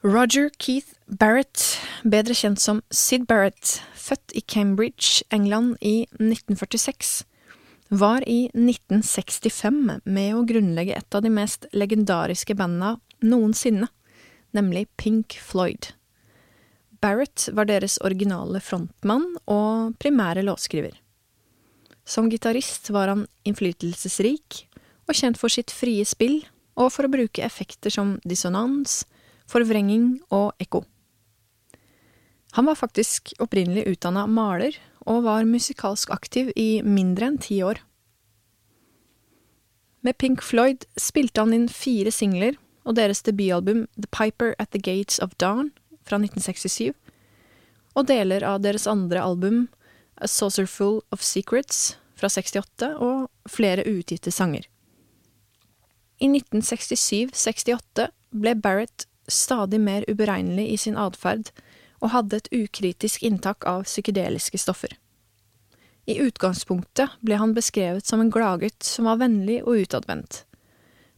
Roger 0.05 0.49
Keith 0.59 0.95
Barrett, 1.19 1.81
bedre 2.05 2.35
kjent 2.35 2.61
som 2.61 2.81
Sid 2.91 3.27
Barrett, 3.29 3.83
født 3.95 4.33
i 4.33 4.41
Cambridge, 4.41 5.25
England 5.31 5.77
i 5.81 6.07
1946, 6.17 7.25
var 7.91 8.23
i 8.29 8.45
1965 8.55 10.01
med 10.05 10.35
å 10.37 10.45
grunnlegge 10.47 10.95
et 10.95 11.15
av 11.15 11.25
de 11.25 11.31
mest 11.35 11.67
legendariske 11.75 12.55
bandene 12.55 13.01
noensinne, 13.27 13.89
nemlig 14.55 14.87
Pink 14.97 15.35
Floyd. 15.43 15.91
Barrett 17.03 17.49
var 17.57 17.67
deres 17.67 17.99
originale 18.07 18.61
frontmann 18.63 19.27
og 19.51 19.97
primære 19.99 20.45
låtskriver. 20.47 20.95
Som 22.07 22.31
gitarist 22.31 22.93
var 22.95 23.11
han 23.11 23.27
innflytelsesrik 23.43 24.65
og 25.09 25.17
kjent 25.17 25.41
for 25.41 25.51
sitt 25.51 25.75
frie 25.75 26.07
spill 26.07 26.45
og 26.79 26.93
for 26.95 27.09
å 27.09 27.13
bruke 27.13 27.43
effekter 27.43 27.91
som 27.91 28.19
dissonans, 28.23 29.03
forvrenging 29.51 30.21
og 30.31 30.55
ekko. 30.63 30.85
Han 32.55 32.71
var 32.71 32.79
faktisk 32.79 33.33
opprinnelig 33.43 33.89
utdanna 33.97 34.29
maler 34.31 34.79
og 35.09 35.25
var 35.25 35.49
musikalsk 35.49 36.11
aktiv 36.13 36.51
i 36.57 36.83
mindre 36.85 37.31
enn 37.31 37.39
ti 37.41 37.61
år. 37.65 37.81
Med 40.01 40.17
Pink 40.19 40.43
Floyd 40.43 40.87
spilte 41.01 41.45
han 41.45 41.55
inn 41.57 41.69
fire 41.69 42.13
singler 42.13 42.57
og 42.89 42.97
deres 42.97 43.23
debutalbum 43.27 43.85
The 43.97 44.09
Piper 44.09 44.55
at 44.59 44.73
the 44.73 44.81
Gates 44.81 45.21
of 45.21 45.37
Dawn 45.39 45.73
fra 46.07 46.17
1967, 46.17 46.95
og 47.97 48.07
deler 48.09 48.45
av 48.47 48.63
deres 48.65 48.87
andre 48.89 49.21
album 49.21 49.67
A 50.21 50.29
Saucerful 50.29 51.01
of 51.13 51.23
Secrets 51.25 51.97
fra 52.17 52.29
68 52.29 52.95
og 53.01 53.29
flere 53.49 53.85
uutgitte 53.89 54.33
sanger. 54.33 54.67
I 56.21 56.29
1967–68 56.29 58.11
ble 58.37 58.55
Barrett 58.61 59.07
stadig 59.31 59.81
mer 59.81 60.05
uberegnelig 60.09 60.67
i 60.73 60.77
sin 60.81 60.99
atferd 61.01 61.49
og 62.01 62.13
hadde 62.15 62.41
et 62.41 62.51
ukritisk 62.53 63.25
inntak 63.27 63.67
av 63.69 63.85
psykedeliske 63.89 64.61
stoffer. 64.61 64.93
I 66.09 66.17
utgangspunktet 66.25 67.21
ble 67.25 67.37
han 67.39 67.53
beskrevet 67.55 68.07
som 68.09 68.23
en 68.23 68.33
gladgutt 68.33 68.83
som 68.87 69.07
var 69.07 69.21
vennlig 69.21 69.61
og 69.63 69.85
utadvendt, 69.85 70.45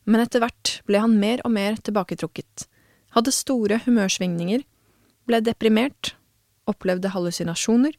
men 0.05 0.25
etter 0.25 0.43
hvert 0.43 0.81
ble 0.89 1.01
han 1.03 1.15
mer 1.23 1.41
og 1.47 1.55
mer 1.55 1.79
tilbaketrukket, 1.79 2.67
hadde 3.15 3.35
store 3.35 3.79
humørsvingninger 3.85 4.65
ble 5.29 5.41
deprimert, 5.45 6.15
opplevde 6.69 7.12
hallusinasjoner, 7.15 7.95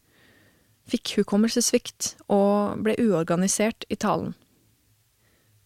fikk 0.90 1.16
hukommelsessvikt 1.22 2.13
og 2.34 2.82
ble 2.84 2.98
uorganisert 3.00 3.88
i 3.88 3.96
talen. 4.00 4.34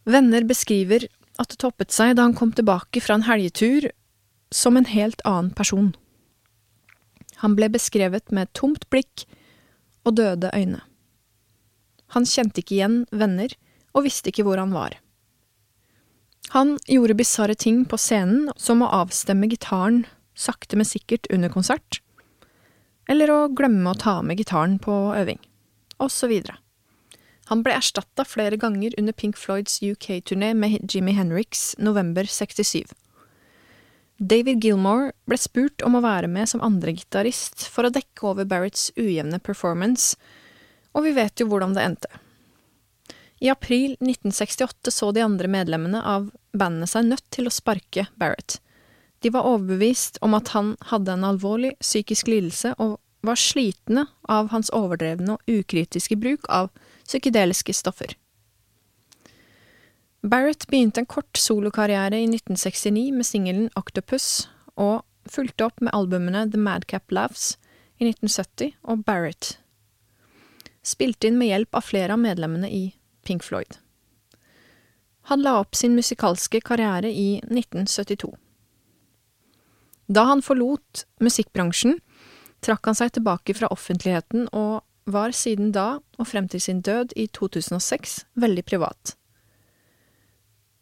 Venner 0.07 0.45
beskriver 0.47 1.07
at 1.41 1.51
det 1.51 1.59
toppet 1.61 1.93
seg 1.93 2.15
da 2.17 2.27
han 2.27 2.35
kom 2.37 2.53
tilbake 2.55 3.01
fra 3.03 3.17
en 3.17 3.25
helgetur 3.27 3.89
som 4.53 4.77
en 4.77 4.87
helt 4.89 5.23
annen 5.27 5.51
person. 5.57 5.91
Han 7.43 7.55
ble 7.57 7.69
beskrevet 7.73 8.31
med 8.33 8.51
tomt 8.57 8.87
blikk 8.93 9.25
og 10.07 10.17
døde 10.17 10.51
øyne. 10.55 10.81
Han 12.15 12.25
kjente 12.25 12.63
ikke 12.63 12.77
igjen 12.77 13.01
venner 13.11 13.53
og 13.93 14.05
visste 14.07 14.31
ikke 14.31 14.45
hvor 14.47 14.61
han 14.61 14.73
var. 14.75 14.95
Han 16.55 16.77
gjorde 16.87 17.17
bisarre 17.19 17.57
ting 17.59 17.83
på 17.85 17.99
scenen, 17.99 18.47
som 18.55 18.81
å 18.81 18.91
avstemme 19.03 19.49
gitaren 19.51 20.05
sakte, 20.37 20.77
men 20.77 20.87
sikkert 20.87 21.27
under 21.33 21.51
konsert, 21.51 21.99
eller 23.09 23.31
å 23.33 23.39
glemme 23.51 23.91
å 23.91 23.99
ta 23.99 24.21
med 24.23 24.39
gitaren 24.39 24.77
på 24.79 24.93
øving, 25.17 25.41
videre. 26.29 26.57
Han 27.47 27.63
ble 27.63 27.77
erstatta 27.79 28.25
flere 28.27 28.59
ganger 28.59 28.95
under 28.99 29.15
Pink 29.15 29.37
Floyds 29.39 29.79
UK-turné 29.81 30.53
med 30.53 30.93
Jimmy 30.93 31.13
Henriks 31.15 31.75
november 31.79 32.27
67. 32.27 32.83
David 34.17 34.63
Gilmore 34.63 35.11
ble 35.29 35.37
spurt 35.37 35.83
om 35.85 35.97
å 35.97 36.01
være 36.01 36.29
med 36.31 36.49
som 36.49 36.63
andregitarist 36.65 37.67
for 37.69 37.85
å 37.85 37.93
dekke 37.93 38.25
over 38.31 38.47
Barretts 38.49 38.89
ujevne 38.97 39.37
performance, 39.39 40.17
og 40.97 41.05
vi 41.05 41.13
vet 41.13 41.37
jo 41.37 41.45
hvordan 41.51 41.75
det 41.77 41.83
endte. 41.85 42.09
I 43.37 43.51
april 43.53 43.93
1968 43.99 44.91
så 44.91 45.11
de 45.13 45.21
andre 45.21 45.47
medlemmene 45.47 46.01
av 46.01 46.31
bandet 46.57 46.89
seg 46.89 47.05
nødt 47.11 47.27
til 47.29 47.45
å 47.45 47.53
sparke 47.53 48.07
Barrett. 48.17 48.57
De 49.21 49.29
var 49.33 49.45
overbevist 49.45 50.17
om 50.25 50.33
at 50.37 50.49
han 50.57 50.73
hadde 50.89 51.13
en 51.13 51.27
alvorlig 51.27 51.75
psykisk 51.81 52.29
lidelse 52.33 52.73
og 52.81 52.97
var 53.25 53.37
slitne 53.37 54.07
av 54.29 54.49
hans 54.53 54.71
overdrevne 54.73 55.35
og 55.37 55.59
ukritiske 55.59 56.17
bruk 56.17 56.49
av 56.49 56.71
psykedeliske 57.05 57.73
stoffer. 57.77 58.17
Barrett 60.21 60.67
begynte 60.67 60.99
en 61.01 61.05
kort 61.05 61.37
solokarriere 61.37 62.19
i 62.19 62.23
1969 62.23 63.11
med 63.13 63.25
singelen 63.25 63.69
Octopus, 63.75 64.49
og 64.75 65.03
fulgte 65.29 65.67
opp 65.67 65.81
med 65.81 65.93
albumene 65.93 66.47
The 66.51 66.59
Madcap 66.61 67.11
Laughs 67.11 67.57
i 67.97 68.07
1970 68.09 68.73
og 68.83 69.03
Barrett. 69.05 69.57
Spilte 70.81 71.29
inn 71.29 71.37
med 71.37 71.51
hjelp 71.51 71.77
av 71.77 71.85
flere 71.85 72.15
av 72.15 72.21
medlemmene 72.23 72.69
i 72.71 72.81
Pink 73.27 73.45
Floyd. 73.45 73.77
Han 75.29 75.43
la 75.43 75.57
opp 75.59 75.75
sin 75.75 75.95
musikalske 75.95 76.61
karriere 76.63 77.11
i 77.11 77.41
1972. 77.43 78.31
Da 80.07 80.23
han 80.29 80.41
forlot 80.41 81.03
musikkbransjen, 81.19 81.99
trakk 82.63 82.87
han 82.87 82.97
seg 82.97 83.11
tilbake 83.17 83.53
fra 83.57 83.69
offentligheten 83.75 84.47
og 84.55 84.81
var 85.07 85.35
siden 85.35 85.73
da, 85.75 85.99
og 86.17 86.27
frem 86.27 86.47
til 86.51 86.63
sin 86.63 86.81
død 86.81 87.13
i 87.19 87.27
2006, 87.35 88.21
veldig 88.39 88.63
privat. 88.67 89.17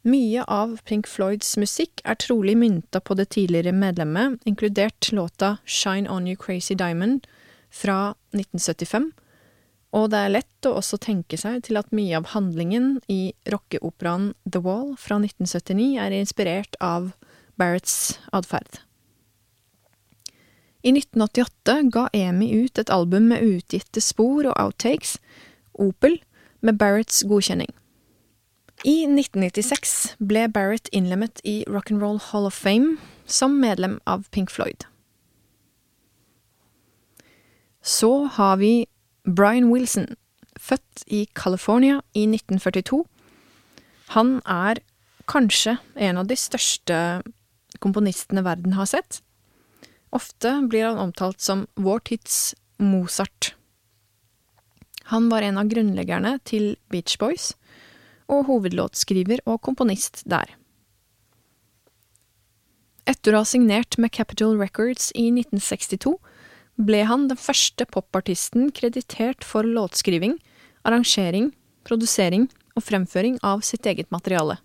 Mye 0.06 0.44
av 0.46 0.76
Pink 0.86 1.08
Floyds 1.10 1.56
musikk 1.58 2.04
er 2.06 2.20
trolig 2.22 2.54
mynta 2.62 3.00
på 3.02 3.16
det 3.18 3.32
tidligere 3.34 3.72
medlemmet, 3.74 4.38
inkludert 4.46 5.08
låta 5.12 5.56
Shine 5.66 6.06
On 6.14 6.28
You 6.30 6.38
Crazy 6.38 6.76
Diamond 6.78 7.24
fra 7.74 8.14
1975, 8.36 9.08
og 9.98 10.12
det 10.14 10.20
er 10.22 10.34
lett 10.36 10.68
å 10.70 10.76
også 10.78 11.00
tenke 11.02 11.40
seg 11.42 11.64
til 11.66 11.80
at 11.82 11.90
mye 11.90 12.20
av 12.20 12.28
handlingen 12.36 13.00
i 13.10 13.34
rockeoperaen 13.50 14.36
The 14.46 14.62
Wall 14.62 14.92
fra 15.02 15.18
1979 15.18 15.96
er 16.04 16.14
inspirert 16.14 16.78
av 16.78 17.16
Barretts 17.58 18.20
atferd. 18.30 18.84
I 20.86 20.94
1988 20.94 21.80
ga 21.90 22.06
EMI 22.14 22.52
ut 22.62 22.78
et 22.78 22.94
album 22.94 23.32
med 23.34 23.42
utgitte 23.42 24.06
spor 24.06 24.52
og 24.52 24.54
outtakes, 24.54 25.18
Opel, 25.74 26.20
med 26.62 26.78
Barretts 26.78 27.24
godkjenning. 27.26 27.74
I 28.86 29.08
1996 29.10 30.14
ble 30.22 30.44
Barrett 30.54 30.92
innlemmet 30.94 31.40
i 31.42 31.64
Rock'n'Roll 31.66 32.20
Hall 32.28 32.46
of 32.46 32.54
Fame 32.54 33.00
som 33.26 33.56
medlem 33.58 33.98
av 34.06 34.28
Pink 34.30 34.52
Floyd. 34.54 34.86
Så 37.82 38.28
har 38.38 38.60
vi 38.62 38.86
Brian 39.26 39.72
Wilson, 39.74 40.14
født 40.62 41.02
i 41.08 41.26
California 41.34 42.04
i 42.14 42.28
1942. 42.30 43.02
Han 44.14 44.38
er 44.46 44.84
kanskje 45.26 45.80
en 45.98 46.22
av 46.22 46.30
de 46.30 46.38
største 46.38 47.02
komponistene 47.82 48.46
verden 48.46 48.78
har 48.78 48.86
sett. 48.90 49.24
Ofte 50.14 50.60
blir 50.70 50.92
han 50.92 51.02
omtalt 51.02 51.42
som 51.42 51.66
vår 51.74 52.06
tids 52.12 52.54
Mozart. 52.78 53.56
Han 55.10 55.30
var 55.34 55.42
en 55.42 55.58
av 55.58 55.74
grunnleggerne 55.74 56.38
til 56.46 56.76
Beach 56.94 57.18
Boys, 57.22 57.54
og 58.32 58.48
hovedlåtskriver 58.50 59.44
og 59.46 59.62
komponist 59.66 60.24
der. 60.30 60.56
Etter 63.06 63.36
å 63.36 63.44
ha 63.44 63.48
signert 63.48 64.00
med 64.02 64.14
Capitol 64.16 64.58
Records 64.58 65.12
i 65.14 65.28
1962 65.30 66.16
ble 66.82 67.04
han 67.08 67.28
den 67.30 67.40
første 67.40 67.86
popartisten 67.88 68.72
kreditert 68.76 69.46
for 69.46 69.68
låtskriving, 69.68 70.40
arrangering, 70.84 71.52
produsering 71.86 72.50
og 72.76 72.84
fremføring 72.88 73.38
av 73.46 73.62
sitt 73.64 73.86
eget 73.86 74.10
materiale. 74.12 74.58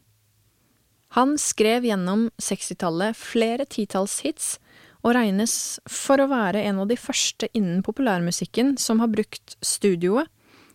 Han 1.18 1.36
skrev 1.42 1.84
gjennom 1.84 2.28
60-tallet 2.40 3.18
flere 3.18 3.66
titalls 3.66 4.20
hits, 4.24 4.56
og 5.00 5.14
regnes 5.16 5.80
for 5.88 6.20
å 6.20 6.28
være 6.30 6.60
en 6.68 6.82
av 6.82 6.90
de 6.90 6.96
første 7.00 7.48
innen 7.56 7.80
populærmusikken 7.82 8.74
som 8.78 9.00
har 9.00 9.08
brukt 9.12 9.56
studioet 9.64 10.28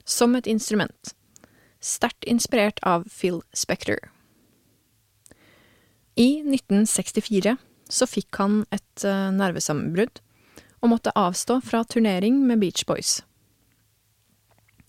som 0.05 0.33
et 0.37 0.49
instrument, 0.49 1.13
sterkt 1.85 2.25
inspirert 2.25 2.81
av 2.83 3.05
Phil 3.11 3.41
Spector. 3.53 3.99
I 6.15 6.41
1964 6.41 7.57
så 7.91 8.07
fikk 8.09 8.39
han 8.41 8.63
et 8.73 9.05
uh, 9.05 9.29
nervesammenbrudd 9.35 10.21
og 10.81 10.91
måtte 10.93 11.13
avstå 11.17 11.59
fra 11.65 11.83
turnering 11.85 12.41
med 12.47 12.61
Beach 12.63 12.85
Boys. 12.87 13.19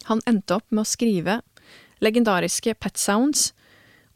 Han 0.07 0.23
endte 0.29 0.61
opp 0.61 0.71
med 0.71 0.85
å 0.85 0.89
skrive 0.89 1.41
legendariske 2.05 2.75
Pet 2.79 3.01
Sounds, 3.01 3.51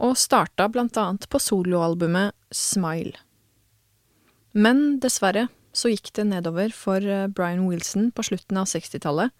og 0.00 0.16
starta 0.16 0.68
blant 0.72 0.96
annet 0.96 1.26
på 1.28 1.40
soloalbumet 1.40 2.32
Smile. 2.56 3.18
Men 4.56 4.98
dessverre 5.02 5.48
så 5.76 5.92
gikk 5.92 6.10
det 6.16 6.24
nedover 6.30 6.72
for 6.74 7.04
eh, 7.04 7.28
Brian 7.28 7.66
Wilson 7.68 8.08
på 8.10 8.24
slutten 8.26 8.58
av 8.58 8.66
60-tallet, 8.70 9.30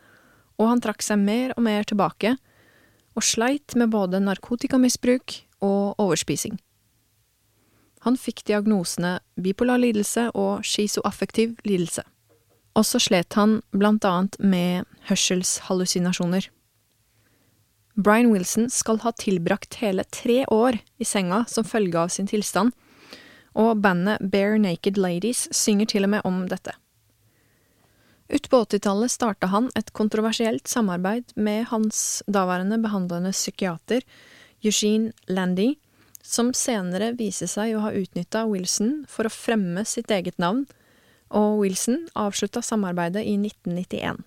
og 0.61 0.68
han 0.68 0.82
trakk 0.85 1.02
seg 1.02 1.18
mer 1.23 1.54
og 1.56 1.64
mer 1.64 1.88
tilbake, 1.88 2.37
og 3.19 3.26
sleit 3.26 3.75
med 3.76 3.90
både 3.93 4.21
narkotikamisbruk 4.23 5.37
og 5.67 6.00
overspising. 6.00 6.59
Han 8.07 8.17
fikk 8.17 8.47
diagnosene 8.49 9.19
bipolar 9.37 9.81
lidelse 9.83 10.31
og 10.33 10.64
schizoaffektiv 10.64 11.59
lidelse. 11.69 12.05
Og 12.79 12.87
så 12.87 13.00
slet 13.02 13.37
han 13.37 13.59
blant 13.76 14.07
annet 14.09 14.38
med 14.40 14.88
hørselshallusinasjoner. 15.11 16.49
Brian 18.00 18.31
Wilson 18.33 18.71
skal 18.73 19.02
ha 19.05 19.12
tilbrakt 19.12 19.81
hele 19.83 20.07
tre 20.09 20.45
år 20.49 20.79
i 20.97 21.05
senga 21.05 21.43
som 21.50 21.67
følge 21.67 21.99
av 22.00 22.12
sin 22.14 22.31
tilstand, 22.31 22.73
og 23.59 23.83
bandet 23.83 24.23
Bare 24.33 24.61
Naked 24.62 24.97
Ladies 24.97 25.49
synger 25.52 25.90
til 25.90 26.07
og 26.07 26.14
med 26.14 26.25
om 26.25 26.45
dette. 26.49 26.73
Utpå 28.30 28.64
80-tallet 28.64 29.10
starta 29.10 29.49
han 29.50 29.72
et 29.75 29.88
kontroversielt 29.90 30.68
samarbeid 30.70 31.32
med 31.34 31.64
hans 31.72 32.22
daværende 32.30 32.78
behandlende 32.78 33.32
psykiater 33.34 34.04
Eugene 34.62 35.10
Landy, 35.26 35.72
som 36.22 36.52
senere 36.54 37.10
viser 37.18 37.50
seg 37.50 37.75
å 37.75 37.82
ha 37.82 37.90
utnytta 37.96 38.44
Wilson 38.46 39.00
for 39.10 39.26
å 39.26 39.34
fremme 39.34 39.82
sitt 39.82 40.14
eget 40.14 40.38
navn, 40.38 40.62
og 41.34 41.58
Wilson 41.64 42.04
avslutta 42.14 42.62
samarbeidet 42.62 43.25
i 43.26 43.34
1991. 43.34 44.22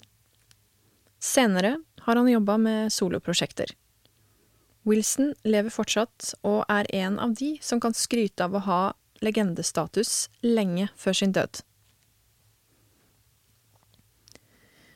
Senere 1.24 1.78
har 2.04 2.20
han 2.20 2.28
jobba 2.28 2.58
med 2.60 2.92
soloprosjekter. 2.92 3.72
Wilson 4.84 5.32
lever 5.48 5.72
fortsatt, 5.72 6.34
og 6.44 6.66
er 6.68 6.90
en 6.92 7.22
av 7.24 7.38
de 7.40 7.56
som 7.64 7.80
kan 7.80 7.96
skryte 7.96 8.44
av 8.44 8.58
å 8.60 8.68
ha 8.68 8.82
legendestatus 9.24 10.28
lenge 10.44 10.90
før 11.00 11.24
sin 11.24 11.32
død. 11.32 11.64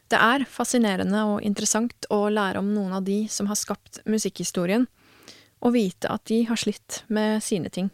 Det 0.08 0.20
er 0.20 0.46
fascinerende 0.48 1.24
og 1.28 1.44
interessant 1.44 2.08
å 2.14 2.28
lære 2.32 2.62
om 2.62 2.70
noen 2.72 2.96
av 2.96 3.04
de 3.08 3.26
som 3.32 3.50
har 3.52 3.60
skapt 3.60 4.00
musikkhistorien, 4.08 4.88
og 5.60 5.74
vite 5.74 6.10
at 6.12 6.24
de 6.30 6.44
har 6.48 6.60
slitt 6.60 7.02
med 7.12 7.44
sine 7.44 7.72
ting. 7.74 7.90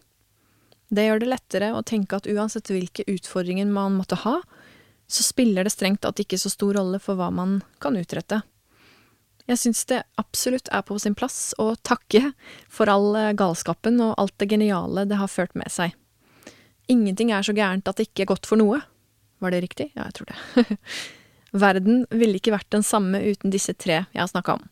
Det 0.94 1.08
gjør 1.08 1.24
det 1.24 1.30
lettere 1.32 1.72
å 1.74 1.82
tenke 1.82 2.20
at 2.20 2.28
uansett 2.30 2.70
hvilke 2.70 3.06
utfordringer 3.10 3.66
man 3.66 3.96
måtte 3.98 4.20
ha, 4.22 4.42
så 5.10 5.26
spiller 5.26 5.66
det 5.66 5.74
strengt 5.74 6.04
tatt 6.06 6.22
ikke 6.22 6.38
så 6.38 6.52
stor 6.54 6.78
rolle 6.78 7.00
for 7.02 7.18
hva 7.18 7.32
man 7.34 7.62
kan 7.82 7.98
utrette. 7.98 8.44
Jeg 9.50 9.60
syns 9.60 9.82
det 9.90 10.04
absolutt 10.22 10.70
er 10.72 10.86
på 10.88 10.96
sin 11.02 11.18
plass 11.18 11.52
å 11.60 11.74
takke 11.82 12.30
for 12.72 12.92
all 12.92 13.18
galskapen 13.36 14.00
og 14.04 14.14
alt 14.22 14.38
det 14.40 14.52
geniale 14.54 15.08
det 15.10 15.20
har 15.20 15.32
ført 15.32 15.58
med 15.60 15.74
seg. 15.74 15.98
Ingenting 16.92 17.34
er 17.34 17.44
så 17.44 17.56
gærent 17.56 17.90
at 17.90 18.00
det 18.00 18.10
ikke 18.12 18.24
er 18.28 18.32
godt 18.36 18.48
for 18.48 18.60
noe. 18.60 18.80
Var 19.44 19.52
det 19.52 19.64
riktig? 19.66 19.90
Ja, 19.98 20.08
jeg 20.08 20.20
tror 20.20 20.32
det. 20.32 20.68
Verden 21.54 22.06
ville 22.10 22.40
ikke 22.40 22.56
vært 22.56 22.72
den 22.74 22.86
samme 22.86 23.22
uten 23.22 23.54
disse 23.54 23.76
tre 23.78 24.04
jeg 24.04 24.20
har 24.22 24.30
snakka 24.32 24.58
om. 24.58 24.64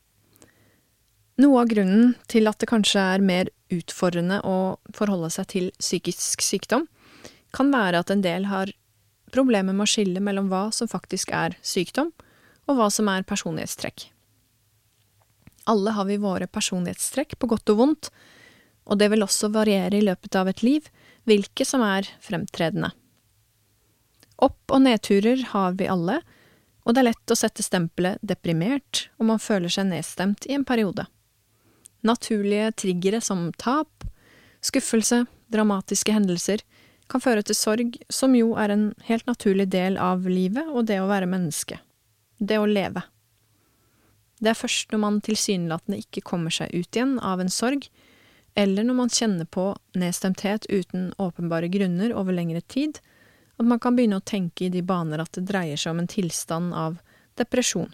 Noe 1.42 1.62
av 1.64 1.70
grunnen 1.72 2.16
til 2.30 2.50
at 2.50 2.60
det 2.62 2.70
kanskje 2.70 3.02
er 3.16 3.24
mer 3.24 3.50
utfordrende 3.72 4.42
å 4.46 4.78
forholde 4.94 5.30
seg 5.34 5.48
til 5.54 5.70
psykisk 5.80 6.44
sykdom, 6.44 6.88
kan 7.56 7.72
være 7.74 8.02
at 8.02 8.12
en 8.14 8.24
del 8.24 8.48
har 8.52 8.74
problemer 9.32 9.76
med 9.76 9.86
å 9.86 9.92
skille 9.92 10.22
mellom 10.24 10.50
hva 10.52 10.68
som 10.76 10.90
faktisk 10.92 11.32
er 11.36 11.56
sykdom, 11.66 12.12
og 12.70 12.78
hva 12.78 12.90
som 12.94 13.10
er 13.12 13.26
personlighetstrekk. 13.28 14.10
Alle 15.72 15.94
har 15.96 16.08
vi 16.10 16.20
våre 16.22 16.50
personlighetstrekk, 16.50 17.38
på 17.40 17.50
godt 17.52 17.72
og 17.74 17.80
vondt, 17.80 18.12
og 18.90 19.00
det 19.00 19.12
vil 19.14 19.24
også 19.24 19.52
variere 19.54 19.98
i 19.98 20.06
løpet 20.06 20.36
av 20.36 20.50
et 20.50 20.64
liv, 20.66 20.88
hvilke 21.30 21.66
som 21.68 21.84
er 21.86 22.10
fremtredende. 22.24 22.92
Opp- 24.42 24.74
og 24.74 24.82
nedturer 24.84 25.44
har 25.52 25.78
vi 25.78 25.90
alle, 25.92 26.22
og 26.84 26.94
det 26.94 27.02
er 27.02 27.10
lett 27.12 27.34
å 27.34 27.38
sette 27.38 27.64
stempelet 27.66 28.22
deprimert 28.26 29.08
om 29.22 29.30
man 29.32 29.42
føler 29.42 29.72
seg 29.72 29.90
nedstemt 29.92 30.48
i 30.50 30.56
en 30.58 30.66
periode. 30.66 31.06
Naturlige 32.02 32.72
triggere 32.82 33.22
som 33.22 33.52
tap, 33.62 34.06
skuffelse, 34.66 35.26
dramatiske 35.54 36.14
hendelser 36.16 36.64
kan 37.12 37.22
føre 37.22 37.44
til 37.46 37.58
sorg, 37.58 37.98
som 38.10 38.34
jo 38.38 38.56
er 38.58 38.74
en 38.74 38.86
helt 39.06 39.28
naturlig 39.30 39.68
del 39.74 40.00
av 40.02 40.26
livet 40.26 40.70
og 40.72 40.88
det 40.90 41.02
å 41.02 41.10
være 41.12 41.30
menneske. 41.30 41.78
Det 42.40 42.58
å 42.58 42.70
leve. 42.70 43.04
Det 44.42 44.50
er 44.50 44.58
først 44.58 44.94
når 44.94 45.02
man 45.04 45.20
tilsynelatende 45.22 46.00
ikke 46.02 46.24
kommer 46.26 46.54
seg 46.54 46.74
ut 46.74 46.96
igjen 46.96 47.20
av 47.20 47.44
en 47.44 47.52
sorg, 47.54 47.86
eller 48.58 48.84
når 48.84 48.98
man 48.98 49.14
kjenner 49.14 49.46
på 49.46 49.70
nedstemthet 49.96 50.66
uten 50.72 51.12
åpenbare 51.22 51.70
grunner 51.72 52.16
over 52.18 52.36
lengre 52.36 52.64
tid, 52.66 52.98
at 53.62 53.70
man 53.70 53.82
kan 53.82 53.96
begynne 53.98 54.20
å 54.20 54.26
tenke 54.26 54.66
i 54.66 54.74
de 54.74 54.82
baner 54.86 55.22
at 55.22 55.34
det 55.38 55.46
dreier 55.50 55.80
seg 55.80 55.94
om 55.94 56.02
en 56.02 56.10
tilstand 56.10 56.74
av 56.74 56.98
depresjon. 57.40 57.92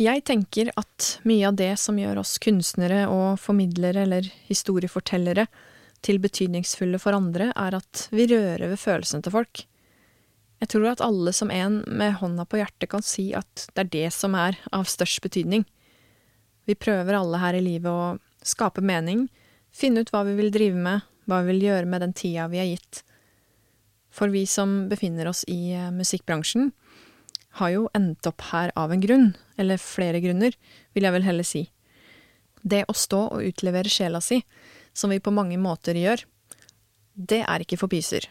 Jeg 0.00 0.22
tenker 0.26 0.70
at 0.78 1.16
mye 1.28 1.50
av 1.50 1.58
det 1.58 1.74
som 1.78 1.98
gjør 2.00 2.22
oss 2.22 2.38
kunstnere 2.42 3.04
og 3.12 3.36
formidlere 3.42 4.06
eller 4.06 4.30
historiefortellere 4.48 5.46
til 6.02 6.18
betydningsfulle 6.22 6.98
for 6.98 7.14
andre, 7.14 7.52
er 7.54 7.76
at 7.78 8.06
vi 8.10 8.26
rører 8.30 8.72
ved 8.72 8.80
følelsene 8.80 9.22
til 9.22 9.34
folk. 9.36 9.62
Jeg 10.62 10.70
tror 10.72 10.88
at 10.92 11.04
alle 11.04 11.34
som 11.34 11.50
en 11.50 11.82
med 11.86 12.16
hånda 12.22 12.46
på 12.46 12.58
hjertet 12.58 12.90
kan 12.90 13.04
si 13.06 13.30
at 13.34 13.68
det 13.74 13.84
er 13.84 13.92
det 13.92 14.08
som 14.14 14.34
er 14.38 14.58
av 14.74 14.88
størst 14.90 15.22
betydning. 15.22 15.66
Vi 16.66 16.78
prøver 16.78 17.18
alle 17.18 17.42
her 17.42 17.58
i 17.58 17.62
livet 17.62 17.90
å 17.90 18.46
skape 18.46 18.82
mening, 18.82 19.28
finne 19.74 20.02
ut 20.02 20.10
hva 20.14 20.24
vi 20.26 20.36
vil 20.38 20.52
drive 20.54 20.78
med, 20.78 21.06
hva 21.26 21.42
vi 21.42 21.52
vil 21.52 21.68
gjøre 21.68 21.88
med 21.88 22.02
den 22.04 22.14
tida 22.16 22.48
vi 22.52 22.60
er 22.62 22.70
gitt. 22.72 23.02
For 24.12 24.32
vi 24.32 24.44
som 24.46 24.88
befinner 24.90 25.30
oss 25.30 25.44
i 25.48 25.72
eh, 25.76 25.92
musikkbransjen, 25.94 26.72
har 27.60 27.72
jo 27.74 27.88
endt 27.96 28.26
opp 28.28 28.44
her 28.48 28.72
av 28.80 28.92
en 28.92 29.00
grunn, 29.00 29.32
eller 29.60 29.80
flere 29.80 30.22
grunner, 30.24 30.54
vil 30.96 31.04
jeg 31.04 31.14
vel 31.14 31.26
heller 31.26 31.46
si. 31.46 31.66
Det 32.62 32.84
å 32.88 32.96
stå 32.96 33.26
og 33.34 33.44
utlevere 33.44 33.92
sjela 33.92 34.22
si, 34.24 34.40
som 34.92 35.12
vi 35.12 35.20
på 35.20 35.34
mange 35.34 35.58
måter 35.60 35.96
gjør, 35.98 36.24
det 37.12 37.42
er 37.44 37.64
ikke 37.64 37.78
for 37.80 37.92
pyser. 37.92 38.24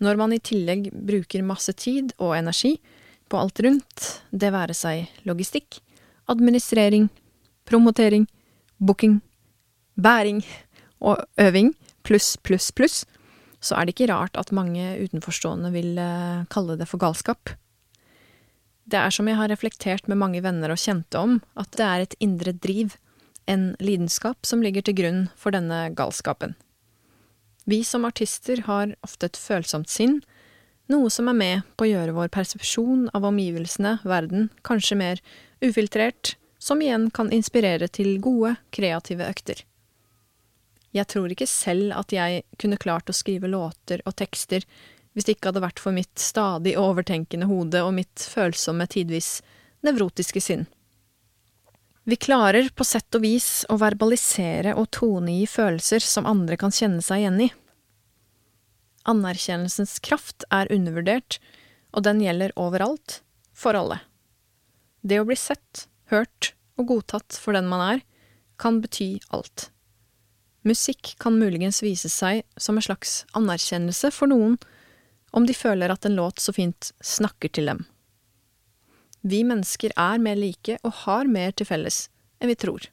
Når 0.00 0.20
man 0.20 0.32
i 0.32 0.40
tillegg 0.44 0.88
bruker 0.92 1.44
masse 1.44 1.72
tid 1.76 2.12
og 2.16 2.36
energi 2.36 2.76
på 3.28 3.40
alt 3.40 3.60
rundt, 3.64 4.08
det 4.30 4.52
være 4.52 4.76
seg 4.76 5.12
logistikk, 5.28 5.80
administrering, 6.32 7.08
promotering, 7.68 8.26
booking, 8.76 9.20
bæring 9.96 10.42
og 11.00 11.22
øving, 11.40 11.74
pluss, 12.06 12.36
pluss, 12.36 12.70
pluss, 12.72 13.04
så 13.60 13.76
er 13.76 13.86
det 13.86 13.96
ikke 13.96 14.10
rart 14.12 14.36
at 14.38 14.54
mange 14.54 14.84
utenforstående 15.02 15.72
vil 15.74 15.96
eh, 15.98 16.44
kalle 16.52 16.76
det 16.78 16.88
for 16.90 17.02
galskap. 17.02 17.54
Det 18.86 18.98
er 19.00 19.10
som 19.10 19.26
jeg 19.26 19.38
har 19.38 19.50
reflektert 19.50 20.06
med 20.06 20.20
mange 20.20 20.42
venner 20.44 20.70
og 20.70 20.78
kjente 20.78 21.18
om, 21.18 21.40
at 21.58 21.72
det 21.74 21.86
er 21.86 22.04
et 22.04 22.16
indre 22.22 22.54
driv, 22.54 22.94
en 23.50 23.74
lidenskap, 23.82 24.46
som 24.46 24.62
ligger 24.62 24.86
til 24.86 24.96
grunn 24.98 25.20
for 25.38 25.54
denne 25.54 25.88
galskapen. 25.98 26.54
Vi 27.66 27.82
som 27.82 28.06
artister 28.06 28.62
har 28.68 28.94
ofte 29.02 29.26
et 29.26 29.38
følsomt 29.38 29.90
sinn, 29.90 30.20
noe 30.86 31.10
som 31.10 31.26
er 31.26 31.38
med 31.38 31.66
på 31.74 31.86
å 31.86 31.90
gjøre 31.90 32.14
vår 32.14 32.30
persepsjon 32.34 33.08
av 33.14 33.26
omgivelsene, 33.26 33.96
verden, 34.06 34.50
kanskje 34.66 34.98
mer 35.00 35.22
ufiltrert, 35.64 36.36
som 36.62 36.82
igjen 36.82 37.10
kan 37.14 37.32
inspirere 37.34 37.88
til 37.90 38.20
gode, 38.22 38.54
kreative 38.74 39.26
økter. 39.26 39.64
Jeg 40.94 41.08
tror 41.10 41.32
ikke 41.32 41.48
selv 41.50 41.94
at 41.96 42.12
jeg 42.14 42.44
kunne 42.60 42.78
klart 42.80 43.10
å 43.10 43.16
skrive 43.16 43.50
låter 43.50 44.02
og 44.06 44.16
tekster 44.16 44.64
hvis 45.16 45.26
det 45.26 45.36
ikke 45.36 45.50
hadde 45.50 45.64
vært 45.64 45.80
for 45.80 45.96
mitt 45.96 46.20
stadig 46.20 46.74
overtenkende 46.76 47.48
hode 47.48 47.80
og 47.80 47.94
mitt 47.96 48.20
følsomme, 48.20 48.84
tidvis 48.84 49.40
nevrotiske 49.86 50.42
sinn. 50.44 50.66
Vi 52.06 52.18
klarer 52.20 52.68
på 52.76 52.84
sett 52.86 53.16
og 53.16 53.24
vis 53.24 53.64
å 53.72 53.78
verbalisere 53.80 54.76
og 54.78 54.90
tonegi 54.94 55.46
følelser 55.50 56.04
som 56.04 56.28
andre 56.28 56.58
kan 56.60 56.74
kjenne 56.74 57.02
seg 57.02 57.24
igjen 57.24 57.40
i. 57.48 57.48
Anerkjennelsens 59.10 59.96
kraft 60.04 60.44
er 60.54 60.70
undervurdert, 60.74 61.40
og 61.96 62.04
den 62.06 62.20
gjelder 62.22 62.54
overalt, 62.60 63.20
for 63.56 63.78
alle. 63.78 64.02
Det 65.02 65.18
å 65.22 65.26
bli 65.26 65.38
sett, 65.38 65.86
hørt 66.12 66.52
og 66.76 66.92
godtatt 66.92 67.38
for 67.40 67.56
den 67.56 67.66
man 67.70 67.82
er, 67.86 68.04
kan 68.60 68.82
bety 68.84 69.16
alt. 69.34 69.70
Musikk 70.66 71.14
kan 71.22 71.38
muligens 71.38 71.78
vise 71.84 72.10
seg 72.10 72.42
som 72.58 72.78
en 72.78 72.84
slags 72.84 73.20
anerkjennelse 73.38 74.10
for 74.14 74.30
noen 74.30 74.56
om 75.36 75.46
de 75.46 75.54
føler 75.54 75.92
at 75.92 76.06
en 76.08 76.16
låt 76.18 76.42
så 76.42 76.54
fint 76.56 76.90
snakker 77.04 77.52
til 77.54 77.70
dem. 77.70 77.84
Vi 79.26 79.42
mennesker 79.46 79.94
er 79.94 80.20
mer 80.22 80.38
like 80.38 80.78
og 80.82 81.02
har 81.04 81.30
mer 81.30 81.54
til 81.54 81.68
felles 81.68 82.06
enn 82.40 82.50
vi 82.50 82.58
tror. 82.58 82.88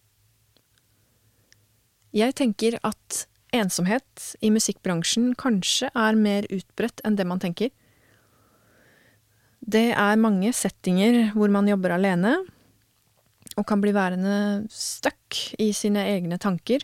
Jeg 2.13 2.35
tenker 2.37 2.77
at 2.85 3.23
ensomhet 3.53 4.33
i 4.41 4.51
musikkbransjen 4.53 5.33
kanskje 5.39 5.89
er 5.97 6.17
mer 6.17 6.45
utbredt 6.53 7.01
enn 7.05 7.17
det 7.17 7.25
man 7.29 7.41
tenker. 7.41 7.71
Det 9.63 9.89
er 9.97 10.21
mange 10.21 10.51
settinger 10.53 11.33
hvor 11.33 11.49
man 11.53 11.69
jobber 11.69 11.95
alene, 11.95 12.35
og 13.57 13.65
kan 13.69 13.81
bli 13.81 13.93
værende 13.93 14.65
stuck 14.73 15.37
i 15.61 15.71
sine 15.75 16.05
egne 16.09 16.39
tanker. 16.41 16.81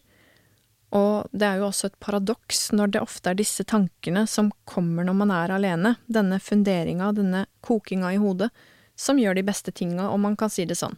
Og 0.95 1.29
det 1.31 1.45
er 1.45 1.59
jo 1.59 1.67
også 1.67 1.89
et 1.89 1.99
paradoks 2.01 2.71
når 2.73 2.93
det 2.93 3.01
ofte 3.03 3.29
er 3.29 3.37
disse 3.37 3.63
tankene 3.67 4.23
som 4.29 4.49
kommer 4.69 5.05
når 5.05 5.17
man 5.19 5.33
er 5.33 5.53
alene, 5.53 5.95
denne 6.07 6.39
funderinga, 6.41 7.11
denne 7.13 7.45
kokinga 7.65 8.13
i 8.15 8.21
hodet, 8.21 8.49
som 8.97 9.19
gjør 9.21 9.37
de 9.37 9.45
beste 9.45 9.71
tinga, 9.71 10.09
om 10.09 10.25
man 10.25 10.35
kan 10.39 10.49
si 10.51 10.65
det 10.67 10.79
sånn. 10.79 10.97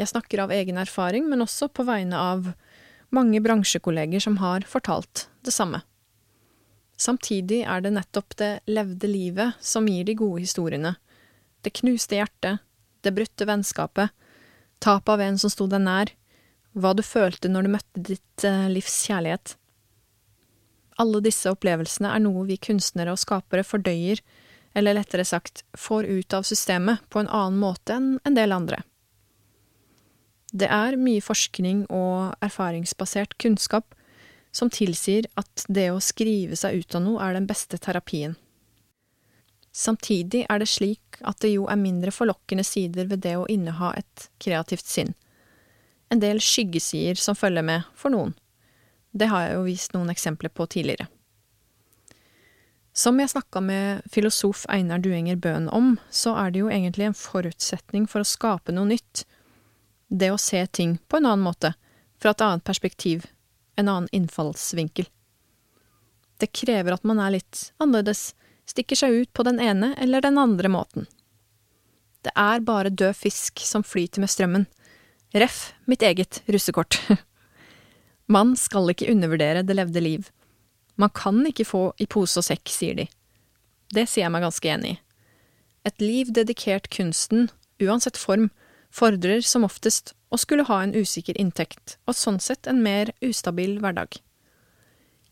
Jeg 0.00 0.10
snakker 0.10 0.42
av 0.42 0.52
egen 0.54 0.80
erfaring, 0.80 1.28
men 1.30 1.44
også 1.44 1.68
på 1.72 1.84
vegne 1.86 2.18
av 2.18 2.50
mange 3.14 3.40
bransjekolleger 3.42 4.22
som 4.22 4.38
har 4.42 4.66
fortalt 4.68 5.28
det 5.46 5.54
samme. 5.54 5.82
Samtidig 7.00 7.62
er 7.64 7.80
det 7.84 7.94
nettopp 7.96 8.36
det 8.36 8.50
levde 8.68 9.08
livet 9.08 9.60
som 9.64 9.86
gir 9.88 10.04
de 10.04 10.16
gode 10.18 10.42
historiene. 10.44 10.94
Det 11.64 11.72
knuste 11.78 12.18
hjertet, 12.18 12.60
det 13.00 13.14
brutte 13.16 13.46
vennskapet, 13.48 14.10
tap 14.80 15.08
av 15.08 15.22
en 15.24 15.38
som 15.40 15.52
sto 15.52 15.66
deg 15.70 15.84
nær, 15.84 16.12
hva 16.72 16.92
du 16.94 17.02
følte 17.02 17.50
når 17.50 17.66
du 17.66 17.72
møtte 17.74 18.04
ditt 18.12 18.44
eh, 18.46 18.68
livs 18.70 19.00
kjærlighet. 19.08 19.56
Alle 21.00 21.22
disse 21.24 21.50
opplevelsene 21.50 22.12
er 22.12 22.22
noe 22.22 22.44
vi 22.48 22.58
kunstnere 22.60 23.14
og 23.14 23.20
skapere 23.22 23.64
fordøyer, 23.66 24.20
eller 24.76 24.94
lettere 24.94 25.24
sagt, 25.26 25.64
får 25.74 26.06
ut 26.06 26.34
av 26.36 26.46
systemet 26.46 27.02
på 27.10 27.22
en 27.22 27.30
annen 27.30 27.58
måte 27.58 27.96
enn 27.96 28.12
en 28.22 28.36
del 28.36 28.54
andre. 28.54 28.82
Det 30.52 30.66
er 30.70 30.98
mye 30.98 31.22
forskning 31.22 31.86
og 31.94 32.36
erfaringsbasert 32.42 33.36
kunnskap 33.42 33.94
som 34.54 34.70
tilsier 34.70 35.28
at 35.38 35.64
det 35.70 35.88
å 35.94 36.02
skrive 36.02 36.58
seg 36.58 36.82
ut 36.82 36.96
av 36.98 37.04
noe 37.04 37.22
er 37.22 37.36
den 37.38 37.46
beste 37.50 37.78
terapien. 37.78 38.36
Samtidig 39.70 40.44
er 40.50 40.58
det 40.58 40.66
slik 40.66 41.20
at 41.22 41.38
det 41.44 41.52
jo 41.52 41.68
er 41.70 41.78
mindre 41.78 42.10
forlokkende 42.14 42.66
sider 42.66 43.06
ved 43.10 43.22
det 43.26 43.36
å 43.38 43.46
inneha 43.46 43.92
et 44.00 44.26
kreativt 44.42 44.86
sinn. 44.90 45.14
En 46.10 46.20
del 46.20 46.40
skyggesider 46.42 47.18
som 47.20 47.38
følger 47.38 47.62
med, 47.62 47.86
for 47.94 48.10
noen. 48.10 48.34
Det 49.10 49.30
har 49.30 49.46
jeg 49.46 49.56
jo 49.56 49.66
vist 49.66 49.94
noen 49.94 50.10
eksempler 50.10 50.50
på 50.54 50.66
tidligere. 50.70 51.06
Som 52.92 53.20
jeg 53.22 53.30
snakka 53.30 53.62
med 53.62 54.02
filosof 54.10 54.64
Einar 54.68 54.98
Duenger 54.98 55.38
Bøhn 55.38 55.68
om, 55.70 55.94
så 56.10 56.34
er 56.36 56.50
det 56.50 56.64
jo 56.64 56.70
egentlig 56.70 57.06
en 57.06 57.16
forutsetning 57.16 58.08
for 58.10 58.22
å 58.22 58.28
skape 58.28 58.74
noe 58.74 58.90
nytt. 58.90 59.24
Det 60.10 60.32
å 60.34 60.40
se 60.42 60.64
ting 60.66 60.98
på 61.06 61.20
en 61.20 61.28
annen 61.30 61.46
måte, 61.46 61.72
fra 62.20 62.34
et 62.34 62.42
annet 62.44 62.66
perspektiv, 62.66 63.28
en 63.78 63.88
annen 63.88 64.10
innfallsvinkel. 64.12 65.06
Det 66.40 66.50
krever 66.56 66.96
at 66.96 67.06
man 67.06 67.22
er 67.22 67.36
litt 67.38 67.70
annerledes, 67.78 68.34
stikker 68.66 68.98
seg 68.98 69.14
ut 69.22 69.32
på 69.32 69.46
den 69.46 69.60
ene 69.62 69.94
eller 69.98 70.24
den 70.24 70.38
andre 70.38 70.68
måten. 70.72 71.06
Det 72.20 72.32
er 72.36 72.60
bare 72.66 72.92
død 72.92 73.16
fisk 73.16 73.62
som 73.64 73.86
flyter 73.86 74.20
med 74.20 74.32
strømmen. 74.32 74.66
Ref 75.32 75.72
mitt 75.86 76.02
eget 76.02 76.42
russekort. 76.46 76.98
Man 78.26 78.56
skal 78.58 78.90
ikke 78.90 79.10
undervurdere 79.12 79.62
det 79.66 79.76
levde 79.78 80.02
liv. 80.02 80.30
Man 80.98 81.10
kan 81.14 81.38
ikke 81.46 81.66
få 81.66 81.82
i 82.02 82.06
pose 82.10 82.40
og 82.40 82.46
sekk, 82.46 82.70
sier 82.70 82.98
de. 82.98 83.06
Det 83.90 84.06
sier 84.08 84.26
jeg 84.26 84.34
meg 84.34 84.44
ganske 84.44 84.70
enig 84.70 84.94
i. 84.94 84.98
Et 85.88 86.02
liv 86.02 86.32
dedikert 86.36 86.90
kunsten, 86.92 87.48
uansett 87.80 88.18
form, 88.20 88.50
fordrer 88.92 89.40
som 89.46 89.64
oftest 89.64 90.12
å 90.30 90.38
skulle 90.38 90.66
ha 90.68 90.82
en 90.82 90.92
usikker 90.94 91.38
inntekt, 91.40 91.96
og 92.06 92.18
sånn 92.18 92.38
sett 92.42 92.68
en 92.70 92.82
mer 92.84 93.14
ustabil 93.24 93.78
hverdag. 93.80 94.18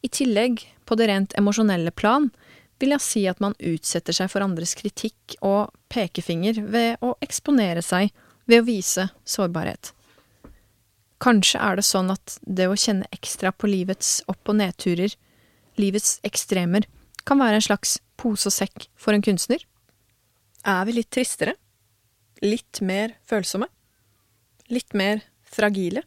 I 0.02 0.08
tillegg, 0.14 0.62
på 0.86 0.96
det 0.98 1.10
rent 1.10 1.34
emosjonelle 1.38 1.92
plan, 1.92 2.30
vil 2.78 2.94
jeg 2.94 3.04
si 3.04 3.24
at 3.28 3.42
man 3.42 3.58
utsetter 3.58 4.14
seg 4.14 4.30
for 4.30 4.46
andres 4.46 4.76
kritikk 4.78 5.36
og 5.44 5.74
pekefinger 5.90 6.62
ved 6.62 7.02
å 7.04 7.16
eksponere 7.24 7.82
seg 7.82 8.14
ved 8.48 8.62
å 8.62 8.66
vise 8.66 9.08
sårbarhet. 9.28 9.92
Kanskje 11.22 11.60
er 11.60 11.78
det 11.78 11.86
sånn 11.86 12.12
at 12.14 12.38
det 12.42 12.68
å 12.70 12.78
kjenne 12.78 13.08
ekstra 13.14 13.52
på 13.52 13.70
livets 13.70 14.20
opp- 14.30 14.48
og 14.48 14.58
nedturer, 14.60 15.14
livets 15.78 16.18
ekstremer, 16.26 16.86
kan 17.26 17.40
være 17.42 17.58
en 17.58 17.68
slags 17.68 17.98
pose 18.18 18.48
og 18.48 18.54
sekk 18.54 18.88
for 18.96 19.14
en 19.14 19.24
kunstner? 19.24 19.60
Er 20.64 20.84
vi 20.86 20.98
litt 20.98 21.10
tristere? 21.14 21.54
litt 22.44 22.80
mer 22.80 23.16
følsomme? 23.26 23.68
Litt 24.68 24.94
mer 24.94 25.22
fragile? 25.42 26.04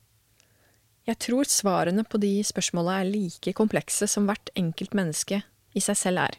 Jeg 1.08 1.18
tror 1.26 1.50
svarene 1.50 2.06
på 2.06 2.20
de 2.22 2.34
spørsmåla 2.46 3.00
er 3.02 3.10
like 3.10 3.56
komplekse 3.58 4.08
som 4.10 4.28
hvert 4.30 4.52
enkelt 4.56 4.94
menneske 4.98 5.42
i 5.74 5.84
seg 5.84 5.98
selv 5.98 6.28
er. 6.28 6.38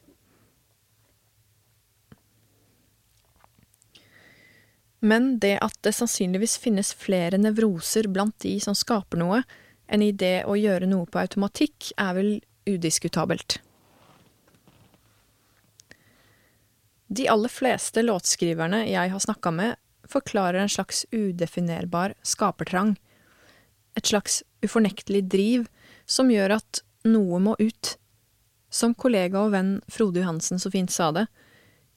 Men 5.02 5.38
det 5.42 5.56
at 5.64 5.74
det 5.82 5.96
sannsynligvis 5.96 6.56
finnes 6.62 6.92
flere 6.94 7.38
nevroser 7.40 8.06
blant 8.06 8.36
de 8.44 8.54
som 8.62 8.76
skaper 8.78 9.18
noe, 9.18 9.42
enn 9.90 10.04
i 10.06 10.12
det 10.14 10.44
å 10.46 10.54
gjøre 10.54 10.86
noe 10.86 11.08
på 11.10 11.18
automatikk, 11.18 11.90
er 11.98 12.14
vel 12.14 12.30
udiskutabelt. 12.70 13.58
De 17.12 17.26
aller 17.28 17.50
fleste 17.52 18.04
låtskriverne 18.06 18.84
jeg 18.86 19.10
har 19.12 19.24
snakka 19.26 19.50
med, 19.52 19.74
forklarer 20.08 20.62
en 20.62 20.70
slags 20.70 21.02
udefinerbar 21.10 22.14
skapertrang. 22.22 22.94
Et 23.98 24.06
slags 24.06 24.40
ufornektelig 24.62 25.26
driv 25.34 25.66
som 26.06 26.30
gjør 26.30 26.60
at 26.60 26.84
noe 27.04 27.42
må 27.42 27.56
ut. 27.58 27.96
Som 28.72 28.94
kollega 28.94 29.42
og 29.42 29.52
venn 29.52 29.74
Frode 29.90 30.22
Johansen 30.22 30.62
så 30.62 30.70
fint 30.72 30.94
sa 30.94 31.10
det, 31.12 31.26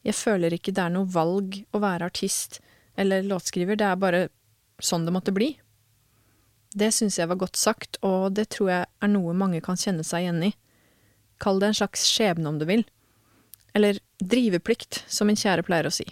jeg 0.03 0.17
føler 0.17 0.57
ikke 0.57 0.73
det 0.75 0.83
er 0.83 0.97
noe 0.97 1.07
valg 1.09 1.61
å 1.71 1.79
være 1.85 2.09
artist 2.09 2.59
eller 2.95 3.23
låtskriver, 3.23 3.77
det 3.79 3.87
er 3.87 3.99
bare 3.99 4.27
sånn 4.83 5.05
det 5.07 5.13
måtte 5.15 5.33
bli. 5.35 5.53
Det 6.75 6.91
syns 6.91 7.19
jeg 7.19 7.29
var 7.31 7.39
godt 7.39 7.55
sagt, 7.59 7.99
og 8.03 8.33
det 8.35 8.49
tror 8.55 8.71
jeg 8.71 8.87
er 8.87 9.11
noe 9.11 9.35
mange 9.37 9.61
kan 9.63 9.79
kjenne 9.79 10.03
seg 10.03 10.25
igjen 10.25 10.43
i. 10.49 10.51
Kall 11.39 11.61
det 11.61 11.71
en 11.71 11.79
slags 11.79 12.03
skjebne 12.09 12.51
om 12.51 12.59
du 12.59 12.65
vil. 12.67 12.83
Eller 13.75 13.99
driveplikt, 14.19 15.03
som 15.07 15.27
min 15.27 15.39
kjære 15.39 15.63
pleier 15.67 15.87
å 15.87 15.93
si. 15.93 16.07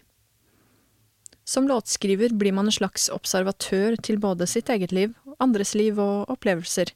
Som 1.44 1.68
låtskriver 1.68 2.32
blir 2.40 2.56
man 2.56 2.70
en 2.70 2.76
slags 2.76 3.10
observatør 3.12 3.98
til 4.00 4.20
både 4.24 4.48
sitt 4.48 4.72
eget 4.72 4.96
liv, 4.96 5.12
andres 5.44 5.74
liv 5.76 6.00
og 6.00 6.32
opplevelser. 6.32 6.94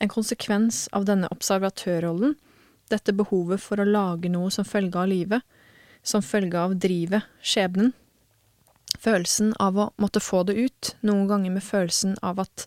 En 0.00 0.12
konsekvens 0.12 0.86
av 0.96 1.06
denne 1.08 1.28
observatørrollen, 1.32 2.36
dette 2.92 3.14
behovet 3.16 3.62
for 3.62 3.80
å 3.80 3.88
lage 3.88 4.28
noe 4.32 4.52
som 4.52 4.68
følge 4.68 5.00
av 5.00 5.08
livet, 5.08 5.44
som 6.02 6.24
følge 6.24 6.60
av 6.60 6.76
drivet, 6.80 7.24
skjebnen, 7.40 7.94
følelsen 8.98 9.54
av 9.58 9.78
å 9.78 9.90
måtte 10.00 10.22
få 10.22 10.42
det 10.48 10.56
ut, 10.58 10.94
noen 11.06 11.28
ganger 11.30 11.54
med 11.54 11.64
følelsen 11.64 12.16
av 12.22 12.40
at 12.42 12.66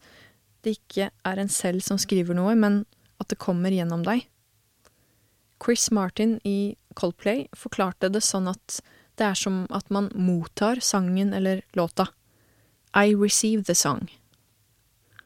det 0.64 0.78
ikke 0.78 1.10
er 1.12 1.40
en 1.42 1.52
selv 1.52 1.84
som 1.84 2.00
skriver 2.00 2.38
noe, 2.38 2.56
men 2.56 2.84
at 3.20 3.30
det 3.32 3.42
kommer 3.42 3.74
gjennom 3.74 4.06
deg. 4.06 4.28
Chris 5.64 5.90
Martin 5.92 6.40
i 6.44 6.76
Coldplay 6.96 7.48
forklarte 7.56 8.10
det 8.12 8.24
sånn 8.24 8.50
at 8.52 8.80
det 9.20 9.28
er 9.30 9.38
som 9.38 9.64
at 9.72 9.90
man 9.94 10.10
mottar 10.16 10.82
sangen 10.82 11.34
eller 11.34 11.62
låta. 11.78 12.08
I 12.94 13.14
receive 13.14 13.64
the 13.64 13.76
song. 13.76 14.10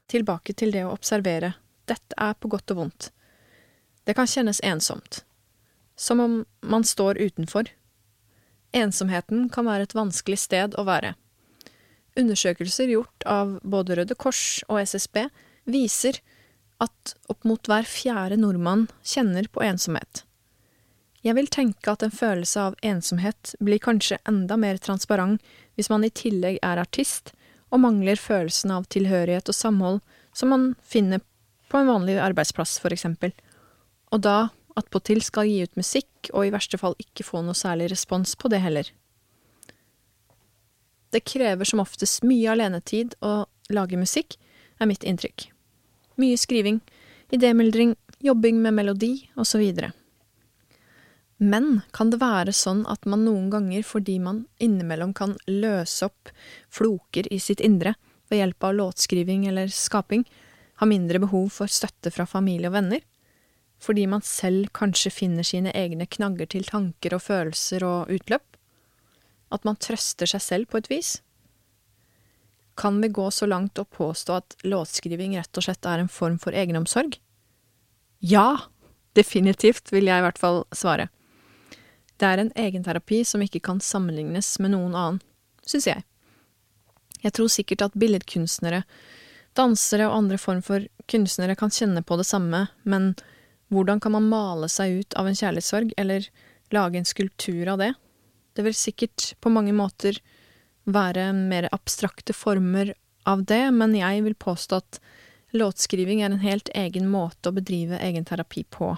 Tilbake 0.08 0.54
til 0.54 0.72
det 0.72 0.86
å 0.88 0.94
observere. 0.94 1.54
Dette 1.88 2.16
er 2.20 2.36
på 2.36 2.52
godt 2.52 2.72
og 2.76 2.82
vondt. 2.82 3.10
Det 4.08 4.16
kan 4.16 4.28
kjennes 4.28 4.62
ensomt. 4.64 5.24
Som 5.96 6.20
om 6.24 6.38
man 6.62 6.84
står 6.84 7.20
utenfor. 7.20 7.68
Ensomheten 8.76 9.48
kan 9.54 9.68
være 9.68 9.88
et 9.88 9.96
vanskelig 9.96 10.40
sted 10.42 10.76
å 10.78 10.86
være. 10.88 11.14
Undersøkelser 12.18 12.90
gjort 12.92 13.26
av 13.30 13.58
både 13.64 14.00
Røde 14.00 14.18
Kors 14.18 14.64
og 14.68 14.82
SSB 14.82 15.28
viser 15.70 16.20
at 16.84 17.14
opp 17.30 17.46
mot 17.48 17.70
hver 17.70 17.86
fjerde 17.88 18.40
nordmann 18.42 18.88
kjenner 19.06 19.48
på 19.52 19.64
ensomhet. 19.66 20.24
Jeg 21.26 21.36
vil 21.38 21.50
tenke 21.52 21.92
at 21.92 22.04
en 22.06 22.14
følelse 22.14 22.62
av 22.70 22.78
ensomhet 22.86 23.56
blir 23.64 23.82
kanskje 23.84 24.20
enda 24.30 24.58
mer 24.60 24.78
transparent 24.82 25.42
hvis 25.76 25.90
man 25.92 26.06
i 26.06 26.14
tillegg 26.14 26.60
er 26.64 26.82
artist 26.82 27.34
og 27.74 27.82
mangler 27.84 28.20
følelsen 28.22 28.72
av 28.74 28.86
tilhørighet 28.94 29.50
og 29.50 29.58
samhold 29.58 30.00
som 30.38 30.54
man 30.54 30.70
finner 30.86 31.24
på 31.68 31.82
en 31.82 31.90
vanlig 31.90 32.16
arbeidsplass, 32.22 32.78
for 32.80 32.94
eksempel, 32.96 33.34
og 34.14 34.22
da 34.24 34.38
attpåtil 34.80 35.22
skal 35.26 35.50
gi 35.50 35.64
ut 35.66 35.80
musikk 35.80 36.32
og 36.34 36.48
i 36.48 36.54
verste 36.54 36.80
fall 36.82 36.96
ikke 37.02 37.26
få 37.26 37.44
noe 37.46 37.58
særlig 37.58 37.90
respons 37.92 38.36
på 38.40 38.52
det 38.54 38.62
heller. 38.64 38.90
Det 41.12 41.24
krever 41.24 41.68
som 41.68 41.82
oftest 41.84 42.26
mye 42.28 42.52
alenetid 42.52 43.16
å 43.24 43.46
lage 43.74 44.00
musikk, 44.00 44.36
er 44.78 44.90
mitt 44.90 45.06
inntrykk. 45.08 45.48
Mye 46.22 46.38
skriving, 46.38 46.82
idémyldring, 47.34 47.96
jobbing 48.20 48.60
med 48.62 48.76
melodi, 48.78 49.30
videre. 49.36 49.94
Men 51.38 51.82
kan 51.94 52.10
det 52.10 52.20
være 52.22 52.54
sånn 52.54 52.84
at 52.90 53.06
man 53.06 53.24
noen 53.26 53.50
ganger, 53.54 53.84
fordi 53.86 54.18
man 54.20 54.46
innimellom 54.60 55.14
kan 55.14 55.36
løse 55.48 56.10
opp 56.10 56.32
floker 56.70 57.30
i 57.34 57.40
sitt 57.40 57.62
indre 57.62 57.94
ved 58.30 58.42
hjelp 58.42 58.64
av 58.64 58.74
låtskriving 58.80 59.46
eller 59.48 59.70
skaping, 59.72 60.26
har 60.78 60.90
mindre 60.90 61.22
behov 61.22 61.50
for 61.54 61.72
støtte 61.72 62.12
fra 62.14 62.26
familie 62.30 62.70
og 62.70 62.78
venner, 62.78 63.02
fordi 63.80 64.08
man 64.10 64.24
selv 64.26 64.72
kanskje 64.74 65.12
finner 65.14 65.46
sine 65.46 65.72
egne 65.78 66.08
knagger 66.10 66.50
til 66.50 66.66
tanker 66.66 67.16
og 67.18 67.24
følelser 67.28 67.86
og 67.86 68.12
utløp, 68.14 68.58
at 69.54 69.66
man 69.68 69.80
trøster 69.80 70.30
seg 70.30 70.44
selv 70.44 70.72
på 70.72 70.82
et 70.82 70.90
vis. 70.92 71.12
Kan 72.78 73.00
vi 73.02 73.10
gå 73.10 73.30
så 73.32 73.48
langt 73.50 73.80
og 73.82 73.90
påstå 73.90 74.34
at 74.38 74.58
låtskriving 74.68 75.38
rett 75.38 75.58
og 75.58 75.66
slett 75.66 75.86
er 75.86 76.02
en 76.02 76.12
form 76.12 76.38
for 76.42 76.58
egenomsorg? 76.58 77.18
Ja, 78.20 78.58
definitivt, 79.18 79.92
vil 79.94 80.10
jeg 80.10 80.22
i 80.22 80.26
hvert 80.26 80.42
fall 80.42 80.64
svare. 80.76 81.08
Det 82.18 82.26
er 82.26 82.42
en 82.42 82.54
egenterapi 82.58 83.24
som 83.26 83.42
ikke 83.46 83.62
kan 83.66 83.82
sammenlignes 83.82 84.56
med 84.62 84.74
noen 84.74 84.98
annen, 84.98 85.22
syns 85.66 85.90
jeg. 85.90 86.06
Jeg 87.22 87.34
tror 87.34 87.50
sikkert 87.50 87.86
at 87.86 87.98
billedkunstnere, 87.98 88.84
dansere 89.58 90.10
og 90.10 90.18
andre 90.20 90.38
form 90.42 90.62
for 90.66 90.86
kunstnere 91.10 91.58
kan 91.58 91.74
kjenne 91.74 92.04
på 92.06 92.18
det 92.20 92.28
samme, 92.30 92.68
men 92.86 93.16
hvordan 93.74 94.00
kan 94.00 94.14
man 94.16 94.30
male 94.32 94.70
seg 94.72 95.02
ut 95.02 95.18
av 95.20 95.28
en 95.28 95.36
kjærlighetssorg, 95.36 95.94
eller 95.98 96.28
lage 96.74 97.00
en 97.00 97.08
skulptur 97.08 97.68
av 97.74 97.82
det? 97.82 97.94
Det 98.56 98.66
vil 98.66 98.76
sikkert 98.76 99.34
på 99.44 99.52
mange 99.54 99.76
måter 99.76 100.20
være 100.88 101.30
mer 101.36 101.68
abstrakte 101.76 102.34
former 102.34 102.94
av 103.28 103.44
det, 103.46 103.66
men 103.76 103.96
jeg 103.96 104.24
vil 104.24 104.38
påstå 104.40 104.80
at 104.80 105.02
låtskriving 105.56 106.22
er 106.22 106.32
en 106.32 106.44
helt 106.44 106.72
egen 106.76 107.10
måte 107.12 107.52
å 107.52 107.56
bedrive 107.56 108.00
egenterapi 108.04 108.64
på. 108.72 108.96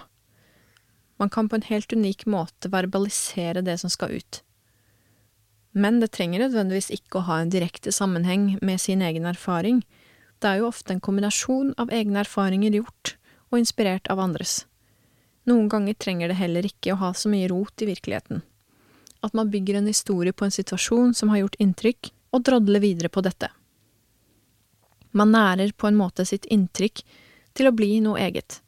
Man 1.20 1.30
kan 1.30 1.50
på 1.50 1.58
en 1.58 1.66
helt 1.68 1.92
unik 1.92 2.24
måte 2.30 2.70
verbalisere 2.72 3.62
det 3.66 3.76
som 3.82 3.92
skal 3.92 4.14
ut. 4.16 4.42
Men 5.76 6.00
det 6.00 6.12
trenger 6.16 6.46
nødvendigvis 6.46 6.90
ikke 6.94 7.20
å 7.20 7.26
ha 7.28 7.40
en 7.40 7.52
direkte 7.52 7.92
sammenheng 7.94 8.56
med 8.62 8.80
sin 8.80 9.02
egen 9.06 9.28
erfaring, 9.28 9.84
det 10.40 10.48
er 10.48 10.62
jo 10.62 10.70
ofte 10.70 10.94
en 10.94 11.02
kombinasjon 11.04 11.74
av 11.78 11.92
egne 11.92 12.22
erfaringer 12.22 12.78
gjort 12.78 13.18
og 13.50 13.58
inspirert 13.58 14.08
av 14.10 14.20
andres. 14.22 14.64
Noen 15.48 15.68
ganger 15.68 15.94
trenger 15.94 16.30
det 16.30 16.38
heller 16.38 16.66
ikke 16.66 16.94
å 16.94 17.00
ha 17.00 17.10
så 17.14 17.30
mye 17.32 17.48
rot 17.50 17.82
i 17.82 17.88
virkeligheten. 17.90 18.42
At 19.20 19.34
man 19.36 19.50
bygger 19.50 19.78
en 19.78 19.90
historie 19.90 20.32
på 20.32 20.46
en 20.46 20.54
situasjon 20.54 21.14
som 21.14 21.32
har 21.32 21.42
gjort 21.42 21.58
inntrykk, 21.60 22.12
og 22.30 22.44
drodler 22.46 22.78
videre 22.78 23.08
på 23.10 23.24
dette. 23.26 23.48
Man 25.10 25.32
nærer 25.34 25.72
på 25.74 25.88
en 25.88 25.98
måte 25.98 26.22
sitt 26.24 26.44
inntrykk 26.46 27.02
til 27.58 27.66
å 27.66 27.74
bli 27.74 27.96
noe 28.04 28.20
eget. 28.22 28.60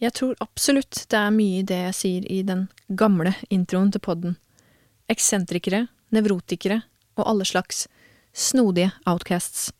Jeg 0.00 0.12
tror 0.16 0.36
absolutt 0.40 1.06
det 1.12 1.16
er 1.16 1.32
mye 1.32 1.60
i 1.60 1.66
det 1.66 1.78
jeg 1.86 1.96
sier 1.96 2.28
i 2.28 2.42
den 2.44 2.66
gamle 2.88 3.34
introen 3.48 3.90
til 3.92 4.04
podden. 4.04 4.36
Eksentrikere, 5.12 5.86
nevrotikere 6.12 6.82
og 7.16 7.26
alle 7.26 7.48
slags 7.48 7.86
snodige 8.32 8.92
outcasts. 9.08 9.70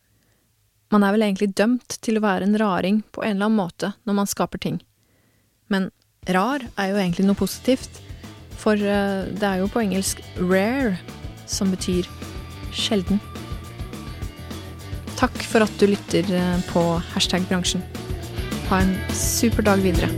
Man 0.91 1.05
er 1.07 1.15
vel 1.15 1.23
egentlig 1.23 1.53
dømt 1.55 1.95
til 2.03 2.19
å 2.19 2.23
være 2.25 2.47
en 2.47 2.57
raring 2.59 2.99
på 3.15 3.23
en 3.23 3.37
eller 3.37 3.47
annen 3.47 3.61
måte 3.61 3.93
når 4.07 4.17
man 4.17 4.29
skaper 4.29 4.59
ting. 4.61 4.81
Men 5.71 5.87
rar 6.27 6.65
er 6.75 6.91
jo 6.91 6.99
egentlig 6.99 7.27
noe 7.29 7.39
positivt, 7.39 8.01
for 8.59 8.75
eh, 8.75 9.29
det 9.31 9.47
er 9.47 9.61
jo 9.61 9.69
på 9.71 9.81
engelsk 9.85 10.19
rare, 10.37 10.97
som 11.47 11.71
betyr 11.71 12.07
sjelden. 12.75 13.21
Takk 15.15 15.37
for 15.47 15.63
at 15.63 15.79
du 15.79 15.87
lytter 15.93 16.27
eh, 16.35 16.67
på 16.71 16.83
hashtag 17.13 17.47
bransjen. 17.47 17.85
Ha 18.67 18.83
en 18.83 18.95
super 19.15 19.63
dag 19.67 19.79
videre. 19.83 20.11